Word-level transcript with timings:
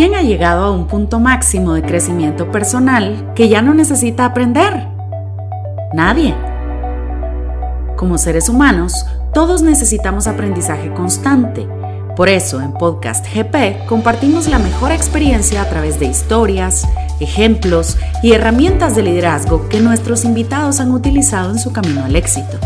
¿Quién 0.00 0.14
ha 0.14 0.22
llegado 0.22 0.64
a 0.64 0.70
un 0.70 0.86
punto 0.86 1.20
máximo 1.20 1.74
de 1.74 1.82
crecimiento 1.82 2.50
personal 2.50 3.34
que 3.34 3.50
ya 3.50 3.60
no 3.60 3.74
necesita 3.74 4.24
aprender? 4.24 4.86
Nadie. 5.92 6.34
Como 7.98 8.16
seres 8.16 8.48
humanos, 8.48 9.04
todos 9.34 9.60
necesitamos 9.60 10.26
aprendizaje 10.26 10.90
constante. 10.94 11.68
Por 12.16 12.30
eso, 12.30 12.62
en 12.62 12.72
Podcast 12.72 13.26
GP 13.26 13.84
compartimos 13.86 14.48
la 14.48 14.58
mejor 14.58 14.90
experiencia 14.90 15.60
a 15.60 15.68
través 15.68 16.00
de 16.00 16.06
historias, 16.06 16.88
ejemplos 17.20 17.98
y 18.22 18.32
herramientas 18.32 18.96
de 18.96 19.02
liderazgo 19.02 19.68
que 19.68 19.80
nuestros 19.80 20.24
invitados 20.24 20.80
han 20.80 20.92
utilizado 20.92 21.50
en 21.50 21.58
su 21.58 21.74
camino 21.74 22.06
al 22.06 22.16
éxito. 22.16 22.58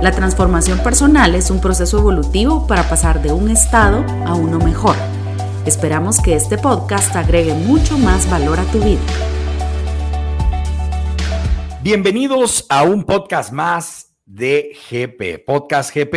La 0.00 0.12
transformación 0.12 0.78
personal 0.78 1.34
es 1.34 1.50
un 1.50 1.60
proceso 1.60 1.98
evolutivo 1.98 2.66
para 2.66 2.88
pasar 2.88 3.20
de 3.20 3.30
un 3.30 3.50
estado 3.50 4.06
a 4.24 4.32
uno 4.32 4.58
mejor. 4.58 4.96
Esperamos 5.66 6.20
que 6.20 6.34
este 6.34 6.58
podcast 6.58 7.14
agregue 7.14 7.54
mucho 7.54 7.96
más 7.96 8.28
valor 8.28 8.58
a 8.58 8.64
tu 8.72 8.80
vida. 8.80 8.98
Bienvenidos 11.84 12.66
a 12.68 12.82
un 12.82 13.04
podcast 13.04 13.52
más 13.52 14.12
de 14.26 14.76
GP, 14.90 15.46
Podcast 15.46 15.94
GP, 15.94 16.14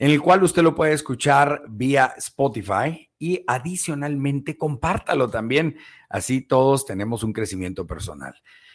en 0.00 0.10
el 0.10 0.20
cual 0.20 0.42
usted 0.42 0.64
lo 0.64 0.74
puede 0.74 0.94
escuchar 0.94 1.62
vía 1.68 2.12
Spotify 2.16 3.08
y 3.20 3.44
adicionalmente 3.46 4.58
compártalo 4.58 5.30
también, 5.30 5.76
así 6.08 6.40
todos 6.40 6.84
tenemos 6.84 7.22
un 7.22 7.32
crecimiento 7.32 7.86
personal. 7.86 8.34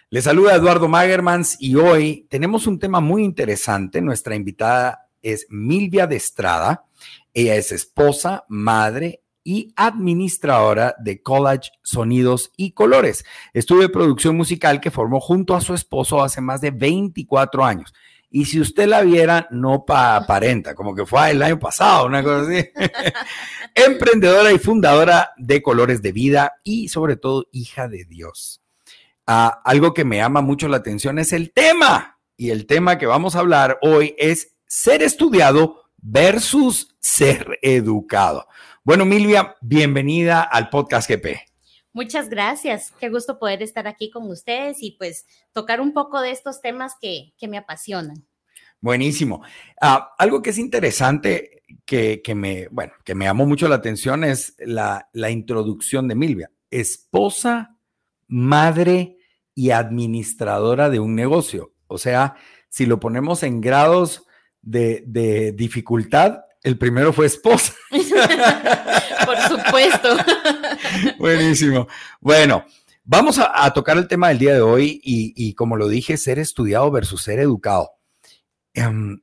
Les 0.09 0.23
saluda 0.23 0.55
Eduardo 0.55 0.87
Magermans 0.87 1.57
y 1.59 1.75
hoy 1.75 2.27
tenemos 2.29 2.65
un 2.65 2.79
tema 2.79 3.01
muy 3.01 3.25
interesante. 3.25 3.99
Nuestra 3.99 4.35
invitada 4.35 5.09
es 5.21 5.47
Milvia 5.49 6.07
de 6.07 6.15
Estrada. 6.15 6.85
Ella 7.33 7.57
es 7.57 7.73
esposa, 7.73 8.45
madre 8.47 9.23
y 9.47 9.71
administradora 9.77 10.93
de 10.99 11.23
College 11.23 11.69
Sonidos 11.81 12.51
y 12.57 12.73
Colores. 12.73 13.23
Estudio 13.53 13.83
de 13.83 13.89
producción 13.89 14.35
musical 14.35 14.81
que 14.81 14.91
formó 14.91 15.21
junto 15.21 15.55
a 15.55 15.61
su 15.61 15.73
esposo 15.73 16.21
hace 16.21 16.41
más 16.41 16.59
de 16.59 16.71
24 16.71 17.63
años. 17.63 17.93
Y 18.29 18.43
si 18.43 18.59
usted 18.59 18.87
la 18.87 19.03
viera, 19.03 19.47
no 19.49 19.85
aparenta, 19.87 20.75
como 20.75 20.93
que 20.93 21.05
fue 21.05 21.31
el 21.31 21.41
año 21.41 21.57
pasado, 21.59 22.07
una 22.07 22.21
cosa 22.23 22.41
así. 22.41 22.69
Emprendedora 23.73 24.51
y 24.51 24.59
fundadora 24.59 25.31
de 25.37 25.61
Colores 25.61 26.01
de 26.01 26.11
Vida 26.11 26.55
y 26.65 26.89
sobre 26.89 27.15
todo 27.15 27.45
hija 27.53 27.87
de 27.87 28.03
Dios. 28.03 28.61
Ah, 29.25 29.61
algo 29.63 29.93
que 29.93 30.03
me 30.03 30.17
llama 30.17 30.41
mucho 30.41 30.67
la 30.67 30.75
atención 30.75 31.19
es 31.19 31.31
el 31.31 31.53
tema. 31.53 32.19
Y 32.35 32.49
el 32.49 32.65
tema 32.65 32.97
que 32.97 33.05
vamos 33.05 33.37
a 33.37 33.39
hablar 33.39 33.79
hoy 33.81 34.13
es 34.17 34.57
ser 34.67 35.03
estudiado 35.03 35.86
versus 35.97 36.95
ser 36.99 37.59
educado. 37.61 38.47
Bueno, 38.83 39.05
Milvia, 39.05 39.55
bienvenida 39.61 40.41
al 40.41 40.69
podcast 40.69 41.09
GP. 41.09 41.39
Muchas 41.93 42.29
gracias. 42.29 42.93
Qué 42.99 43.09
gusto 43.09 43.39
poder 43.39 43.63
estar 43.63 43.87
aquí 43.87 44.11
con 44.11 44.29
ustedes 44.29 44.77
y 44.81 44.91
pues 44.91 45.25
tocar 45.51 45.81
un 45.81 45.93
poco 45.93 46.21
de 46.21 46.31
estos 46.31 46.61
temas 46.61 46.93
que, 47.01 47.33
me 47.47 47.57
apasionan. 47.57 48.23
Buenísimo. 48.79 49.41
Ah, 49.81 50.13
algo 50.19 50.43
que 50.43 50.51
es 50.51 50.59
interesante 50.59 51.63
que, 51.85 52.21
me, 52.35 52.67
bueno, 52.67 52.93
que 53.03 53.15
me 53.15 53.25
llamó 53.25 53.47
mucho 53.47 53.67
la 53.67 53.75
atención 53.75 54.23
es 54.23 54.55
la, 54.59 55.09
la 55.11 55.31
introducción 55.31 56.07
de 56.07 56.15
Milvia. 56.15 56.51
Esposa, 56.69 57.77
madre 58.27 59.17
y 59.55 59.71
administradora 59.71 60.91
de 60.91 60.99
un 60.99 61.15
negocio. 61.15 61.73
O 61.87 61.97
sea, 61.97 62.35
si 62.69 62.85
lo 62.85 62.99
ponemos 62.99 63.41
en 63.41 63.59
grados 63.59 64.26
de, 64.67 65.03
de 65.05 65.53
dificultad, 65.53 66.39
el 66.63 66.77
primero 66.77 67.13
fue 67.13 67.27
esposa. 67.27 67.73
Por 69.25 69.37
supuesto. 69.37 70.17
Buenísimo. 71.17 71.87
Bueno, 72.19 72.65
vamos 73.05 73.39
a, 73.39 73.71
tocar 73.73 73.97
el 73.97 74.07
tema 74.07 74.29
del 74.29 74.39
día 74.39 74.53
de 74.53 74.61
hoy 74.61 74.99
y, 75.03 75.53
como 75.53 75.77
lo 75.77 75.87
dije, 75.87 76.17
ser 76.17 76.39
estudiado 76.39 76.91
versus 76.91 77.23
ser 77.23 77.39
educado. 77.39 77.91
Em, 78.73 79.21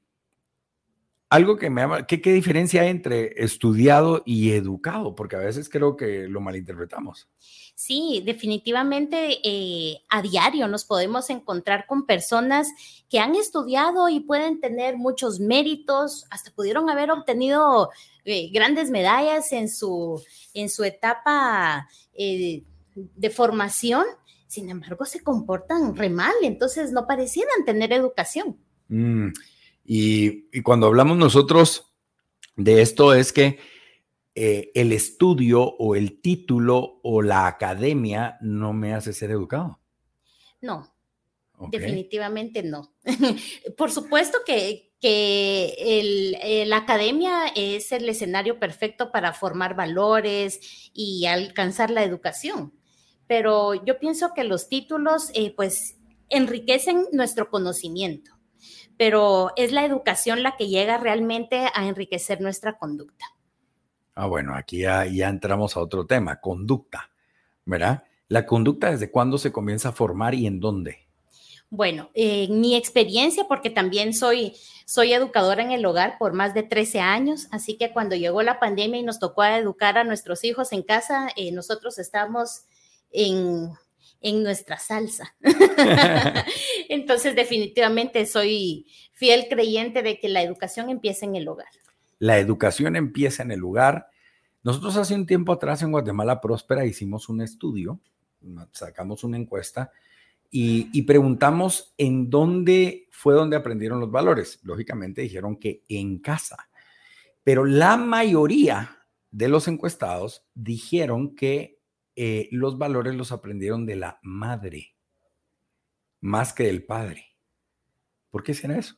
algo 1.28 1.56
que 1.56 1.68
me 1.68 1.82
llama, 1.82 2.06
¿qué, 2.06 2.16
diferencia 2.16 2.82
hay 2.82 2.88
entre 2.88 3.44
estudiado 3.44 4.22
y 4.24 4.52
educado? 4.52 5.14
Porque 5.14 5.36
a 5.36 5.40
veces 5.40 5.68
creo 5.68 5.96
que 5.96 6.28
lo 6.28 6.40
malinterpretamos. 6.40 7.28
Sí, 7.76 8.22
definitivamente 8.24 9.40
eh, 9.42 10.00
a 10.08 10.22
diario 10.22 10.68
nos 10.68 10.84
podemos 10.84 11.28
encontrar 11.28 11.86
con 11.86 12.06
personas 12.06 12.68
que 13.10 13.18
han 13.18 13.34
estudiado 13.34 14.08
y 14.08 14.20
pueden 14.20 14.60
tener 14.60 14.96
muchos 14.96 15.40
méritos, 15.40 16.24
hasta 16.30 16.52
pudieron 16.52 16.88
haber 16.88 17.10
obtenido 17.10 17.90
eh, 18.24 18.50
grandes 18.52 18.90
medallas 18.90 19.52
en 19.52 19.68
su, 19.68 20.22
en 20.54 20.70
su 20.70 20.84
etapa 20.84 21.88
eh, 22.14 22.62
de 22.94 23.30
formación, 23.30 24.04
sin 24.46 24.70
embargo 24.70 25.04
se 25.04 25.22
comportan 25.22 25.96
re 25.96 26.10
mal, 26.10 26.34
entonces 26.42 26.92
no 26.92 27.08
parecieran 27.08 27.64
tener 27.64 27.92
educación. 27.92 28.56
Mm, 28.88 29.28
y, 29.84 30.62
cuando 30.62 30.86
hablamos 30.86 31.16
nosotros 31.16 31.92
de 32.56 32.82
esto 32.82 33.14
es 33.14 33.32
que 33.32 33.58
eh, 34.34 34.72
el 34.74 34.92
estudio 34.92 35.62
o 35.62 35.94
el 35.94 36.20
título 36.20 37.00
o 37.02 37.22
la 37.22 37.46
academia 37.46 38.36
no 38.40 38.72
me 38.72 38.92
hace 38.92 39.12
ser 39.12 39.30
educado. 39.30 39.80
No, 40.60 40.92
definitivamente 41.70 42.62
no. 42.62 42.94
Por 43.76 43.90
supuesto 43.90 44.38
que, 44.44 44.92
que 45.00 46.64
la 46.66 46.78
academia 46.78 47.46
es 47.54 47.92
el 47.92 48.08
escenario 48.08 48.58
perfecto 48.58 49.12
para 49.12 49.32
formar 49.32 49.76
valores 49.76 50.90
y 50.92 51.26
alcanzar 51.26 51.90
la 51.90 52.02
educación, 52.02 52.72
pero 53.26 53.74
yo 53.84 53.98
pienso 53.98 54.32
que 54.34 54.44
los 54.44 54.68
títulos 54.68 55.30
eh, 55.34 55.52
pues 55.54 55.96
enriquecen 56.28 57.06
nuestro 57.12 57.50
conocimiento 57.50 58.34
pero 58.96 59.50
es 59.56 59.72
la 59.72 59.84
educación 59.84 60.42
la 60.42 60.56
que 60.56 60.68
llega 60.68 60.98
realmente 60.98 61.66
a 61.74 61.86
enriquecer 61.86 62.40
nuestra 62.40 62.78
conducta. 62.78 63.33
Ah, 64.14 64.26
bueno, 64.26 64.54
aquí 64.54 64.78
ya, 64.80 65.04
entramos 65.04 65.76
a 65.76 65.80
otro 65.80 66.06
tema, 66.06 66.40
conducta, 66.40 67.10
¿verdad? 67.64 68.04
La 68.28 68.46
conducta, 68.46 68.90
¿desde 68.90 69.10
cuándo 69.10 69.38
se 69.38 69.52
comienza 69.52 69.88
a 69.88 69.92
formar 69.92 70.34
y 70.34 70.46
en 70.46 70.60
dónde? 70.60 70.98
Bueno, 71.68 72.10
en 72.14 72.60
mi 72.60 72.76
experiencia, 72.76 73.46
porque 73.48 73.70
también 73.70 74.14
soy, 74.14 74.54
soy 74.86 75.12
educadora 75.12 75.62
en 75.62 75.72
el 75.72 75.84
hogar 75.84 76.16
por 76.18 76.32
más 76.32 76.54
de 76.54 76.62
13 76.62 77.00
años, 77.00 77.48
así 77.50 77.76
que 77.76 77.92
cuando 77.92 78.14
llegó 78.14 78.42
la 78.42 78.60
pandemia 78.60 79.00
y 79.00 79.02
nos 79.02 79.18
tocó 79.18 79.42
educar 79.44 79.98
a 79.98 80.04
nuestros 80.04 80.44
hijos 80.44 80.72
en 80.72 80.82
casa, 80.82 81.28
eh, 81.34 81.50
nosotros 81.50 81.98
estamos 81.98 82.62
en, 83.10 83.70
en 84.20 84.42
nuestra 84.44 84.78
salsa. 84.78 85.34
Entonces, 86.88 87.34
definitivamente 87.34 88.26
soy 88.26 88.86
fiel 89.12 89.46
creyente 89.48 90.02
de 90.02 90.20
que 90.20 90.28
la 90.28 90.42
educación 90.42 90.90
empieza 90.90 91.26
en 91.26 91.34
el 91.34 91.48
hogar. 91.48 91.68
La 92.18 92.38
educación 92.38 92.96
empieza 92.96 93.42
en 93.42 93.50
el 93.50 93.64
hogar. 93.64 94.08
Nosotros 94.62 94.96
hace 94.96 95.14
un 95.14 95.26
tiempo 95.26 95.52
atrás 95.52 95.82
en 95.82 95.92
Guatemala 95.92 96.40
Próspera 96.40 96.86
hicimos 96.86 97.28
un 97.28 97.42
estudio, 97.42 98.00
sacamos 98.72 99.24
una 99.24 99.36
encuesta 99.36 99.90
y, 100.50 100.88
y 100.92 101.02
preguntamos 101.02 101.94
en 101.98 102.30
dónde 102.30 103.08
fue 103.10 103.34
donde 103.34 103.56
aprendieron 103.56 104.00
los 104.00 104.10
valores. 104.10 104.60
Lógicamente 104.62 105.22
dijeron 105.22 105.56
que 105.56 105.82
en 105.88 106.18
casa, 106.18 106.68
pero 107.42 107.64
la 107.64 107.96
mayoría 107.96 108.98
de 109.30 109.48
los 109.48 109.66
encuestados 109.66 110.46
dijeron 110.54 111.34
que 111.34 111.80
eh, 112.14 112.48
los 112.52 112.78
valores 112.78 113.16
los 113.16 113.32
aprendieron 113.32 113.84
de 113.84 113.96
la 113.96 114.20
madre 114.22 114.94
más 116.20 116.52
que 116.52 116.64
del 116.64 116.84
padre. 116.84 117.34
¿Por 118.30 118.44
qué 118.44 118.54
será 118.54 118.78
eso? 118.78 118.96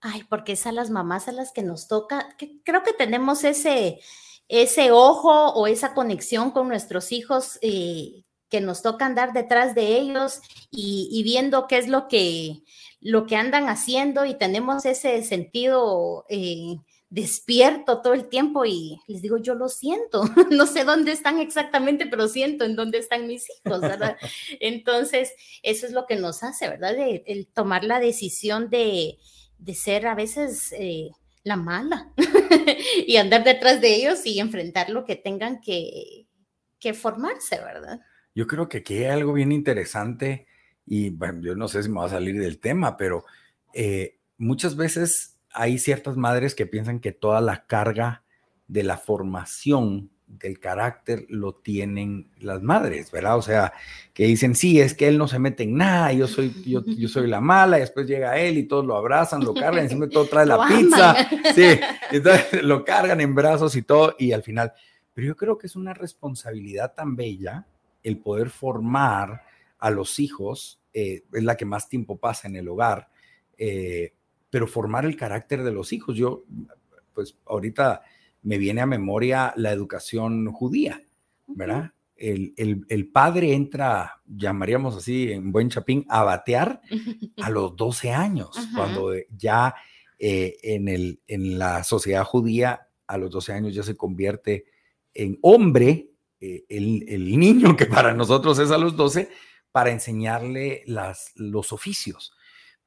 Ay, 0.00 0.24
porque 0.28 0.52
es 0.52 0.66
a 0.66 0.72
las 0.72 0.88
mamás 0.88 1.28
a 1.28 1.32
las 1.32 1.52
que 1.52 1.62
nos 1.62 1.86
toca, 1.86 2.34
creo 2.64 2.82
que 2.82 2.94
tenemos 2.94 3.44
ese, 3.44 4.00
ese 4.48 4.90
ojo 4.92 5.50
o 5.52 5.66
esa 5.66 5.92
conexión 5.92 6.52
con 6.52 6.68
nuestros 6.68 7.12
hijos 7.12 7.58
eh, 7.60 8.24
que 8.48 8.60
nos 8.62 8.82
toca 8.82 9.04
andar 9.04 9.32
detrás 9.34 9.74
de 9.74 9.98
ellos 9.98 10.40
y, 10.70 11.22
viendo 11.22 11.66
qué 11.68 11.78
es 11.78 11.86
lo 11.86 12.08
que, 12.08 12.62
lo 13.00 13.26
que 13.26 13.36
andan 13.36 13.68
haciendo 13.68 14.24
y 14.24 14.34
tenemos 14.34 14.86
ese 14.86 15.22
sentido 15.22 16.24
eh, 16.30 16.76
despierto 17.10 18.00
todo 18.00 18.14
el 18.14 18.28
tiempo 18.28 18.64
y 18.64 18.98
les 19.06 19.20
digo, 19.20 19.36
yo 19.36 19.54
lo 19.54 19.68
siento, 19.68 20.24
no 20.50 20.66
sé 20.66 20.84
dónde 20.84 21.12
están 21.12 21.40
exactamente, 21.40 22.06
pero 22.06 22.26
siento 22.26 22.64
en 22.64 22.74
dónde 22.74 22.98
están 22.98 23.26
mis 23.26 23.46
hijos, 23.50 23.80
¿verdad? 23.82 24.16
Entonces, 24.60 25.32
eso 25.62 25.86
es 25.86 25.92
lo 25.92 26.06
que 26.06 26.16
nos 26.16 26.42
hace, 26.42 26.68
¿verdad? 26.68 26.94
el 26.98 27.46
tomar 27.48 27.84
la 27.84 28.00
decisión 28.00 28.70
de, 28.70 29.18
ser 29.74 30.06
a 30.06 30.14
veces 30.14 30.72
eh, 30.76 31.10
la 31.44 31.56
mala 31.56 32.12
y 33.06 33.16
andar 33.16 33.44
detrás 33.44 33.80
de 33.80 33.94
ellos 33.94 34.26
y 34.26 34.40
enfrentar 34.40 34.90
lo 34.90 35.04
que 35.04 35.16
tengan 35.16 35.60
que, 35.60 36.26
formarse, 36.94 37.58
¿verdad? 37.58 38.00
Yo 38.34 38.46
creo 38.46 38.68
que 38.68 38.78
aquí 38.78 38.98
hay 38.98 39.06
algo 39.06 39.32
bien 39.32 39.52
interesante 39.52 40.46
y 40.86 41.10
bueno, 41.10 41.40
yo 41.42 41.54
no 41.54 41.68
sé 41.68 41.82
si 41.82 41.88
me 41.88 42.00
va 42.00 42.06
a 42.06 42.10
salir 42.10 42.40
del 42.40 42.58
tema, 42.58 42.96
pero 42.96 43.24
eh, 43.74 44.18
muchas 44.38 44.76
veces 44.76 45.38
hay 45.52 45.78
ciertas 45.78 46.16
madres 46.16 46.54
que 46.54 46.66
piensan 46.66 47.00
que 47.00 47.12
toda 47.12 47.40
la 47.40 47.66
carga 47.66 48.24
de 48.66 48.82
la 48.82 48.96
formación 48.96 50.10
del 50.38 50.60
carácter 50.60 51.26
lo 51.28 51.54
tienen 51.54 52.30
las 52.38 52.62
madres, 52.62 53.10
¿verdad? 53.10 53.36
O 53.36 53.42
sea, 53.42 53.72
que 54.14 54.26
dicen, 54.26 54.54
sí, 54.54 54.80
es 54.80 54.94
que 54.94 55.08
él 55.08 55.18
no 55.18 55.26
se 55.28 55.38
mete 55.38 55.64
en 55.64 55.76
nada, 55.76 56.12
yo 56.12 56.26
soy, 56.26 56.54
yo, 56.64 56.84
yo 56.84 57.08
soy 57.08 57.26
la 57.26 57.40
mala, 57.40 57.78
y 57.78 57.80
después 57.80 58.06
llega 58.06 58.38
él 58.38 58.58
y 58.58 58.64
todos 58.64 58.86
lo 58.86 58.96
abrazan, 58.96 59.44
lo 59.44 59.52
cargan, 59.52 59.84
encima 59.84 60.08
todo 60.08 60.26
trae 60.26 60.46
la 60.46 60.66
pizza, 60.66 61.14
sí, 61.54 61.80
entonces 62.12 62.62
lo 62.62 62.84
cargan 62.84 63.20
en 63.20 63.34
brazos 63.34 63.74
y 63.76 63.82
todo, 63.82 64.14
y 64.18 64.32
al 64.32 64.42
final, 64.42 64.72
pero 65.12 65.26
yo 65.26 65.36
creo 65.36 65.58
que 65.58 65.66
es 65.66 65.76
una 65.76 65.94
responsabilidad 65.94 66.94
tan 66.94 67.16
bella 67.16 67.66
el 68.02 68.18
poder 68.18 68.50
formar 68.50 69.42
a 69.78 69.90
los 69.90 70.18
hijos, 70.18 70.80
eh, 70.92 71.24
es 71.32 71.42
la 71.42 71.56
que 71.56 71.64
más 71.64 71.88
tiempo 71.88 72.16
pasa 72.16 72.48
en 72.48 72.56
el 72.56 72.68
hogar, 72.68 73.08
eh, 73.58 74.14
pero 74.48 74.66
formar 74.66 75.04
el 75.04 75.16
carácter 75.16 75.62
de 75.62 75.72
los 75.72 75.92
hijos. 75.92 76.16
Yo, 76.16 76.44
pues 77.14 77.36
ahorita 77.46 78.02
me 78.42 78.58
viene 78.58 78.80
a 78.80 78.86
memoria 78.86 79.52
la 79.56 79.72
educación 79.72 80.50
judía, 80.52 81.00
¿verdad? 81.46 81.92
El, 82.16 82.52
el, 82.88 83.08
padre 83.08 83.54
entra, 83.54 84.20
llamaríamos 84.26 84.94
así 84.94 85.32
en 85.32 85.52
buen 85.52 85.70
chapín, 85.70 86.04
a 86.08 86.22
batear 86.22 86.82
a 87.42 87.50
los 87.50 87.74
12 87.76 88.12
años, 88.12 88.50
cuando 88.74 89.12
ya 89.34 89.74
eh, 90.18 90.58
en, 90.62 90.88
el, 90.88 91.20
en 91.26 91.58
la 91.58 91.82
sociedad 91.82 92.24
judía 92.24 92.88
a 93.06 93.16
los 93.16 93.30
12 93.30 93.52
años 93.54 93.74
ya 93.74 93.82
se 93.82 93.96
convierte 93.96 94.66
en 95.14 95.38
hombre, 95.40 96.10
eh, 96.40 96.64
el, 96.68 97.06
el, 97.08 97.38
niño 97.38 97.74
que 97.74 97.86
para 97.86 98.12
nosotros 98.12 98.58
es 98.58 98.70
a 98.70 98.78
los 98.78 98.96
12, 98.96 99.30
para 99.72 99.90
enseñarle 99.90 100.82
las, 100.86 101.32
los 101.36 101.72
oficios 101.72 102.34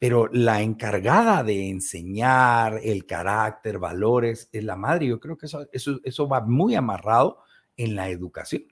pero 0.04 0.28
la 0.34 0.62
encargada 0.62 1.46
de 1.46 1.70
enseñar 1.70 2.82
el 2.84 3.06
carácter, 3.06 3.80
valores, 3.80 4.50
es 4.52 4.62
la 4.62 4.76
madre. 4.76 5.08
Yo 5.08 5.18
creo 5.18 5.38
que 5.38 5.46
eso, 5.46 5.66
eso, 5.72 6.28
va 6.28 6.42
muy 6.42 6.76
amarrado 6.76 7.40
en 7.78 7.96
la 7.96 8.10
educación. 8.10 8.66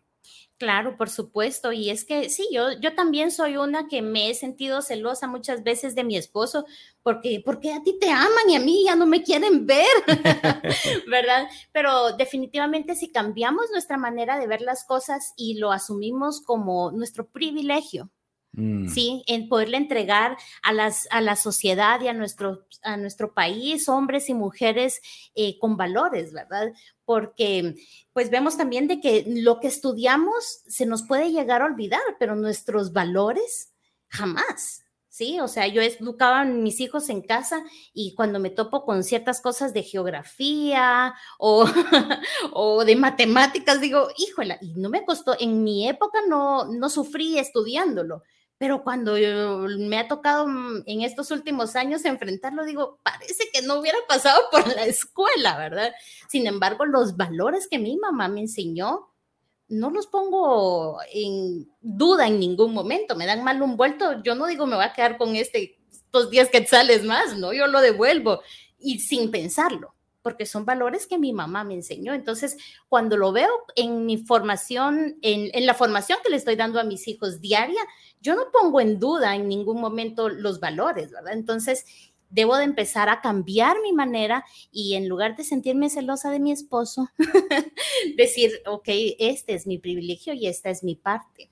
Claro, 0.57 0.97
por 0.97 1.09
supuesto. 1.09 1.71
Y 1.71 1.89
es 1.89 2.03
que 2.03 2.29
sí, 2.29 2.49
yo, 2.51 2.73
yo 2.81 2.95
también 2.95 3.31
soy 3.31 3.55
una 3.55 3.87
que 3.87 4.01
me 4.01 4.29
he 4.29 4.33
sentido 4.33 4.81
celosa 4.81 5.25
muchas 5.25 5.63
veces 5.63 5.95
de 5.95 6.03
mi 6.03 6.17
esposo, 6.17 6.65
porque, 7.01 7.41
porque 7.45 7.71
a 7.71 7.81
ti 7.81 7.97
te 7.97 8.09
aman 8.09 8.49
y 8.49 8.57
a 8.57 8.59
mí 8.59 8.83
ya 8.85 8.97
no 8.97 9.05
me 9.05 9.23
quieren 9.23 9.65
ver, 9.65 9.87
¿verdad? 11.09 11.47
Pero 11.71 12.11
definitivamente 12.17 12.93
si 12.93 13.09
cambiamos 13.09 13.71
nuestra 13.71 13.95
manera 13.95 14.37
de 14.37 14.47
ver 14.47 14.59
las 14.59 14.83
cosas 14.83 15.31
y 15.37 15.59
lo 15.59 15.71
asumimos 15.71 16.41
como 16.41 16.91
nuestro 16.91 17.25
privilegio, 17.29 18.11
Mm. 18.53 18.89
¿sí? 18.89 19.23
En 19.27 19.47
poderle 19.47 19.77
entregar 19.77 20.37
a, 20.61 20.73
las, 20.73 21.07
a 21.11 21.21
la 21.21 21.35
sociedad 21.35 22.01
y 22.01 22.09
a 22.09 22.13
nuestro, 22.13 22.65
a 22.83 22.97
nuestro 22.97 23.33
país 23.33 23.87
hombres 23.87 24.29
y 24.29 24.33
mujeres 24.33 25.01
eh, 25.35 25.57
con 25.57 25.77
valores, 25.77 26.33
¿verdad? 26.33 26.73
Porque 27.05 27.75
pues 28.13 28.29
vemos 28.29 28.57
también 28.57 28.87
de 28.87 28.99
que 28.99 29.23
lo 29.27 29.59
que 29.59 29.67
estudiamos 29.67 30.63
se 30.67 30.85
nos 30.85 31.03
puede 31.03 31.31
llegar 31.31 31.61
a 31.61 31.65
olvidar, 31.65 32.01
pero 32.19 32.35
nuestros 32.35 32.91
valores 32.91 33.73
jamás. 34.09 34.83
Sí, 35.07 35.41
o 35.41 35.47
sea, 35.49 35.67
yo 35.67 35.81
educaba 35.81 36.41
a 36.41 36.45
mis 36.45 36.79
hijos 36.79 37.09
en 37.09 37.21
casa 37.21 37.63
y 37.93 38.15
cuando 38.15 38.39
me 38.39 38.49
topo 38.49 38.85
con 38.85 39.03
ciertas 39.03 39.41
cosas 39.41 39.73
de 39.73 39.83
geografía 39.83 41.13
o, 41.37 41.65
o 42.53 42.85
de 42.85 42.95
matemáticas, 42.95 43.81
digo, 43.81 44.07
híjola, 44.17 44.57
y 44.61 44.73
no 44.75 44.89
me 44.89 45.03
costó, 45.03 45.35
en 45.37 45.65
mi 45.65 45.87
época 45.87 46.19
no, 46.29 46.63
no 46.65 46.89
sufrí 46.89 47.37
estudiándolo, 47.37 48.23
pero 48.61 48.83
cuando 48.83 49.15
me 49.79 49.97
ha 49.97 50.07
tocado 50.07 50.47
mm, 50.47 50.83
en 50.85 51.01
estos 51.01 51.31
últimos 51.31 51.75
años 51.75 52.05
enfrentarlo, 52.05 52.63
digo, 52.63 52.99
parece 53.01 53.49
que 53.51 53.63
no 53.63 53.79
hubiera 53.79 53.97
pasado 54.07 54.39
por 54.51 54.67
la 54.67 54.85
escuela, 54.85 55.57
¿verdad? 55.57 55.91
Sin 56.29 56.45
embargo, 56.45 56.85
los 56.85 57.17
valores 57.17 57.67
que 57.67 57.79
mi 57.79 57.97
mamá 57.97 58.27
me 58.27 58.41
enseñó, 58.41 59.09
no 59.67 59.89
los 59.89 60.05
pongo 60.05 60.99
en 61.11 61.71
duda 61.81 62.27
en 62.27 62.39
ningún 62.39 62.71
momento, 62.71 63.15
me 63.15 63.25
dan 63.25 63.43
mal 63.43 63.63
un 63.63 63.77
vuelto, 63.77 64.21
yo 64.21 64.35
no 64.35 64.45
digo 64.45 64.67
me 64.67 64.75
voy 64.75 64.85
a 64.85 64.93
quedar 64.93 65.17
con 65.17 65.35
este, 65.35 65.79
estos 65.91 66.29
10 66.29 66.49
quetzales 66.49 67.03
más, 67.03 67.35
¿no? 67.35 67.53
Yo 67.53 67.65
lo 67.65 67.81
devuelvo 67.81 68.41
y 68.77 68.99
sin 68.99 69.31
pensarlo 69.31 69.95
porque 70.21 70.45
son 70.45 70.65
valores 70.65 71.07
que 71.07 71.17
mi 71.17 71.33
mamá 71.33 71.63
me 71.63 71.73
enseñó. 71.73 72.13
Entonces, 72.13 72.57
cuando 72.89 73.17
lo 73.17 73.31
veo 73.31 73.49
en 73.75 74.05
mi 74.05 74.17
formación, 74.17 75.17
en, 75.21 75.65
la 75.65 75.73
formación 75.73 76.19
que 76.23 76.29
le 76.29 76.37
estoy 76.37 76.55
dando 76.55 76.79
a 76.79 76.83
mis 76.83 77.07
hijos 77.07 77.41
diaria, 77.41 77.81
yo 78.21 78.35
no 78.35 78.51
pongo 78.51 78.81
en 78.81 78.99
duda 78.99 79.35
en 79.35 79.47
ningún 79.47 79.81
momento 79.81 80.29
los 80.29 80.59
valores, 80.59 81.11
¿verdad? 81.11 81.33
Entonces, 81.33 81.85
debo 82.29 82.55
de 82.57 82.63
empezar 82.63 83.09
a 83.09 83.21
cambiar 83.21 83.77
mi 83.81 83.93
manera 83.93 84.45
y 84.71 84.95
en 84.95 85.07
lugar 85.07 85.35
de 85.35 85.43
sentirme 85.43 85.89
celosa 85.89 86.31
de 86.31 86.39
mi 86.39 86.51
esposo, 86.51 87.09
decir, 88.17 88.61
ok, 88.65 88.87
este 89.19 89.53
es 89.53 89.67
mi 89.67 89.77
privilegio 89.77 90.33
y 90.33 90.47
esta 90.47 90.69
es 90.69 90.83
mi 90.83 90.95
parte. 90.95 91.49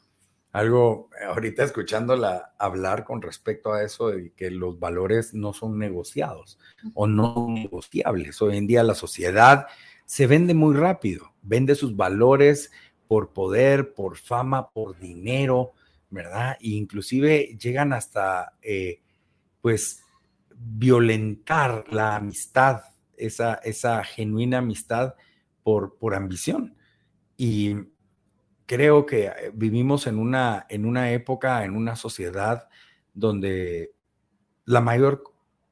Algo, 0.51 1.09
ahorita 1.27 1.63
escuchándola 1.63 2.55
hablar 2.57 3.03
con 3.03 3.21
respecto 3.21 3.71
a 3.71 3.83
eso 3.83 4.09
de 4.09 4.31
que 4.31 4.49
los 4.49 4.79
valores 4.79 5.33
no 5.33 5.53
son 5.53 5.77
negociados 5.77 6.57
o 6.95 7.05
no 7.05 7.47
negociables. 7.49 8.41
Hoy 8.41 8.57
en 8.57 8.65
día 8.65 8.81
la 8.81 8.95
sociedad 8.95 9.67
se 10.05 10.25
vende 10.25 10.55
muy 10.55 10.75
rápido, 10.75 11.33
vende 11.43 11.75
sus 11.75 11.95
valores 11.95 12.71
por 13.07 13.31
poder, 13.31 13.93
por 13.93 14.17
fama, 14.17 14.71
por 14.71 14.97
dinero, 14.97 15.73
¿verdad? 16.09 16.57
E 16.59 16.69
inclusive 16.69 17.55
llegan 17.59 17.93
hasta, 17.93 18.53
eh, 18.63 19.01
pues, 19.61 20.03
violentar 20.55 21.85
la 21.91 22.15
amistad, 22.15 22.81
esa, 23.17 23.55
esa 23.55 24.03
genuina 24.03 24.57
amistad 24.57 25.13
por, 25.63 25.95
por 25.97 26.15
ambición. 26.15 26.75
Y 27.37 27.75
creo 28.69 29.07
que 29.07 29.25
eh, 29.25 29.51
vivimos 29.51 30.05
en 30.05 30.19
una, 30.19 30.67
en 30.69 30.85
una 30.85 31.11
época, 31.11 31.65
en 31.65 31.75
una 31.75 31.95
sociedad 31.95 32.69
donde 33.15 33.93
la 34.65 34.79
mayor 34.79 35.23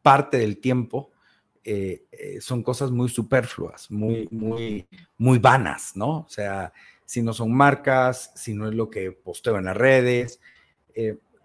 parte 0.02 0.40
del 0.40 0.58
tiempo 0.58 1.12
eh, 1.64 2.06
eh, 2.12 2.42
son 2.42 2.64
cosas 2.64 2.90
muy 2.90 3.08
superfluas, 3.08 3.92
muy, 3.92 4.28
muy, 4.32 4.88
muy 5.16 5.38
vanas, 5.38 5.92
¿no? 5.96 6.22
O 6.22 6.28
sea, 6.28 6.74
si 7.06 7.22
no 7.22 7.34
son 7.34 7.54
marcas, 7.54 8.32
si 8.36 8.56
no 8.56 8.68
es 8.68 8.74
lo 8.74 8.90
que 8.90 9.12
posteo 9.12 9.60
en 9.60 9.66
las 9.66 9.78
redes. 9.78 10.40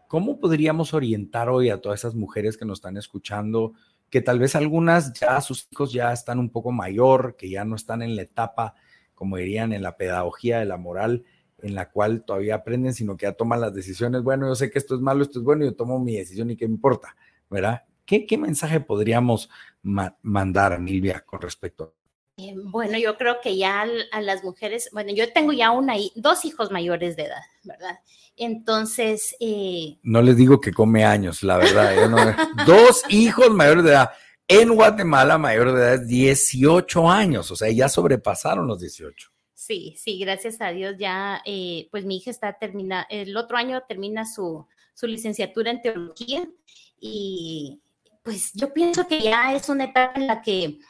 ¿Cómo 0.09 0.41
podríamos 0.41 0.95
orientar 0.95 1.51
hoy 1.51 1.69
a 1.69 1.83
todas 1.83 2.01
esas 2.01 2.15
mujeres 2.15 2.57
que 2.57 2.65
nos 2.65 2.79
están 2.79 2.97
escuchando, 2.97 3.75
que 4.09 4.23
tal 4.23 4.39
vez 4.39 4.57
algunas 4.57 5.13
ya 5.13 5.39
sus 5.43 5.69
hijos 5.71 5.93
ya 5.93 6.15
están 6.15 6.39
un 6.39 6.49
poco 6.49 6.73
mayor, 6.73 7.37
que 7.37 7.51
ya 7.51 7.67
no 7.67 7.77
están 7.77 8.01
en 8.01 8.17
la 8.17 8.23
etapa, 8.23 8.75
como 9.15 9.37
dirían, 9.37 9.75
en 9.75 9.83
la 9.83 9.99
pedagogía 9.99 10.59
de 10.59 10.65
la 10.65 10.79
moral, 10.79 11.27
en 11.63 11.75
la 11.75 11.91
cual 11.91 12.25
todavía 12.25 12.57
aprenden, 12.57 12.95
sino 12.95 13.17
que 13.17 13.27
ya 13.27 13.33
toman 13.33 13.61
las 13.61 13.75
decisiones, 13.75 14.23
bueno, 14.23 14.49
yo 14.49 14.55
sé 14.55 14.71
que 14.71 14.79
esto 14.79 14.95
es 14.95 15.01
malo, 15.01 15.23
esto 15.23 15.39
es 15.39 15.45
bueno, 15.45 15.65
yo 15.65 15.75
tomo 15.75 15.99
mi 15.99 16.17
decisión 16.17 16.51
y 16.51 16.57
qué 16.57 16.67
me 16.67 16.75
importa, 16.75 17.17
¿verdad? 17.49 17.83
¿Qué, 18.05 18.27
qué 18.27 18.37
mensaje 18.37 18.81
podríamos 18.81 19.49
mandar, 19.83 20.81
Nilvia, 20.81 21.21
con 21.25 21.41
respecto 21.41 21.95
eh, 22.39 22.55
bueno, 22.57 22.99
yo 22.99 23.17
creo 23.19 23.41
que 23.43 23.57
ya 23.57 23.85
a 24.11 24.21
las 24.21 24.43
mujeres, 24.43 24.89
bueno, 24.93 25.13
yo 25.13 25.33
tengo 25.33 25.53
ya 25.53 25.71
una, 25.71 25.95
dos 26.15 26.45
hijos 26.45 26.71
mayores 26.71 27.15
de 27.15 27.25
edad, 27.25 27.43
¿verdad? 27.63 27.99
Entonces... 28.37 29.37
Eh, 29.39 29.99
no 30.03 30.23
les 30.23 30.37
digo 30.37 30.61
que 30.61 30.73
come 30.73 31.05
años, 31.05 31.43
la 31.43 31.59
verdad. 31.59 31.95
dos 32.67 33.03
hijos 33.11 33.51
mayores 33.51 33.85
de 33.85 33.91
edad. 33.91 34.11
En 34.49 34.75
Guatemala, 34.75 35.39
mayor 35.39 35.73
de 35.73 35.81
edad 35.81 35.95
es 35.95 36.09
18 36.09 37.11
años, 37.11 37.51
o 37.51 37.57
sea, 37.57 37.71
ya 37.71 37.89
sobrepasaron 37.89 38.67
los 38.67 38.81
18. 38.81 39.32
Sí, 39.65 39.95
sí, 39.97 40.19
gracias 40.19 40.61
a 40.61 40.73
Dios 40.73 40.97
ya, 40.99 41.41
eh, 41.45 41.87
pues 41.93 42.05
mi 42.05 42.17
hija 42.17 42.33
está 42.33 42.55
terminando, 42.55 43.07
el 43.11 43.37
otro 43.37 43.57
año 43.57 43.81
termina 43.87 44.27
su, 44.27 44.67
su 44.93 45.07
licenciatura 45.07 45.71
en 45.71 45.81
teología 45.81 46.49
y 46.99 47.81
pues 48.25 48.53
yo 48.55 48.73
pienso 48.73 49.07
que 49.07 49.23
ya 49.23 49.55
es 49.55 49.69
una 49.69 49.85
etapa 49.85 50.19
en 50.19 50.27
la 50.27 50.43
que 50.43 50.81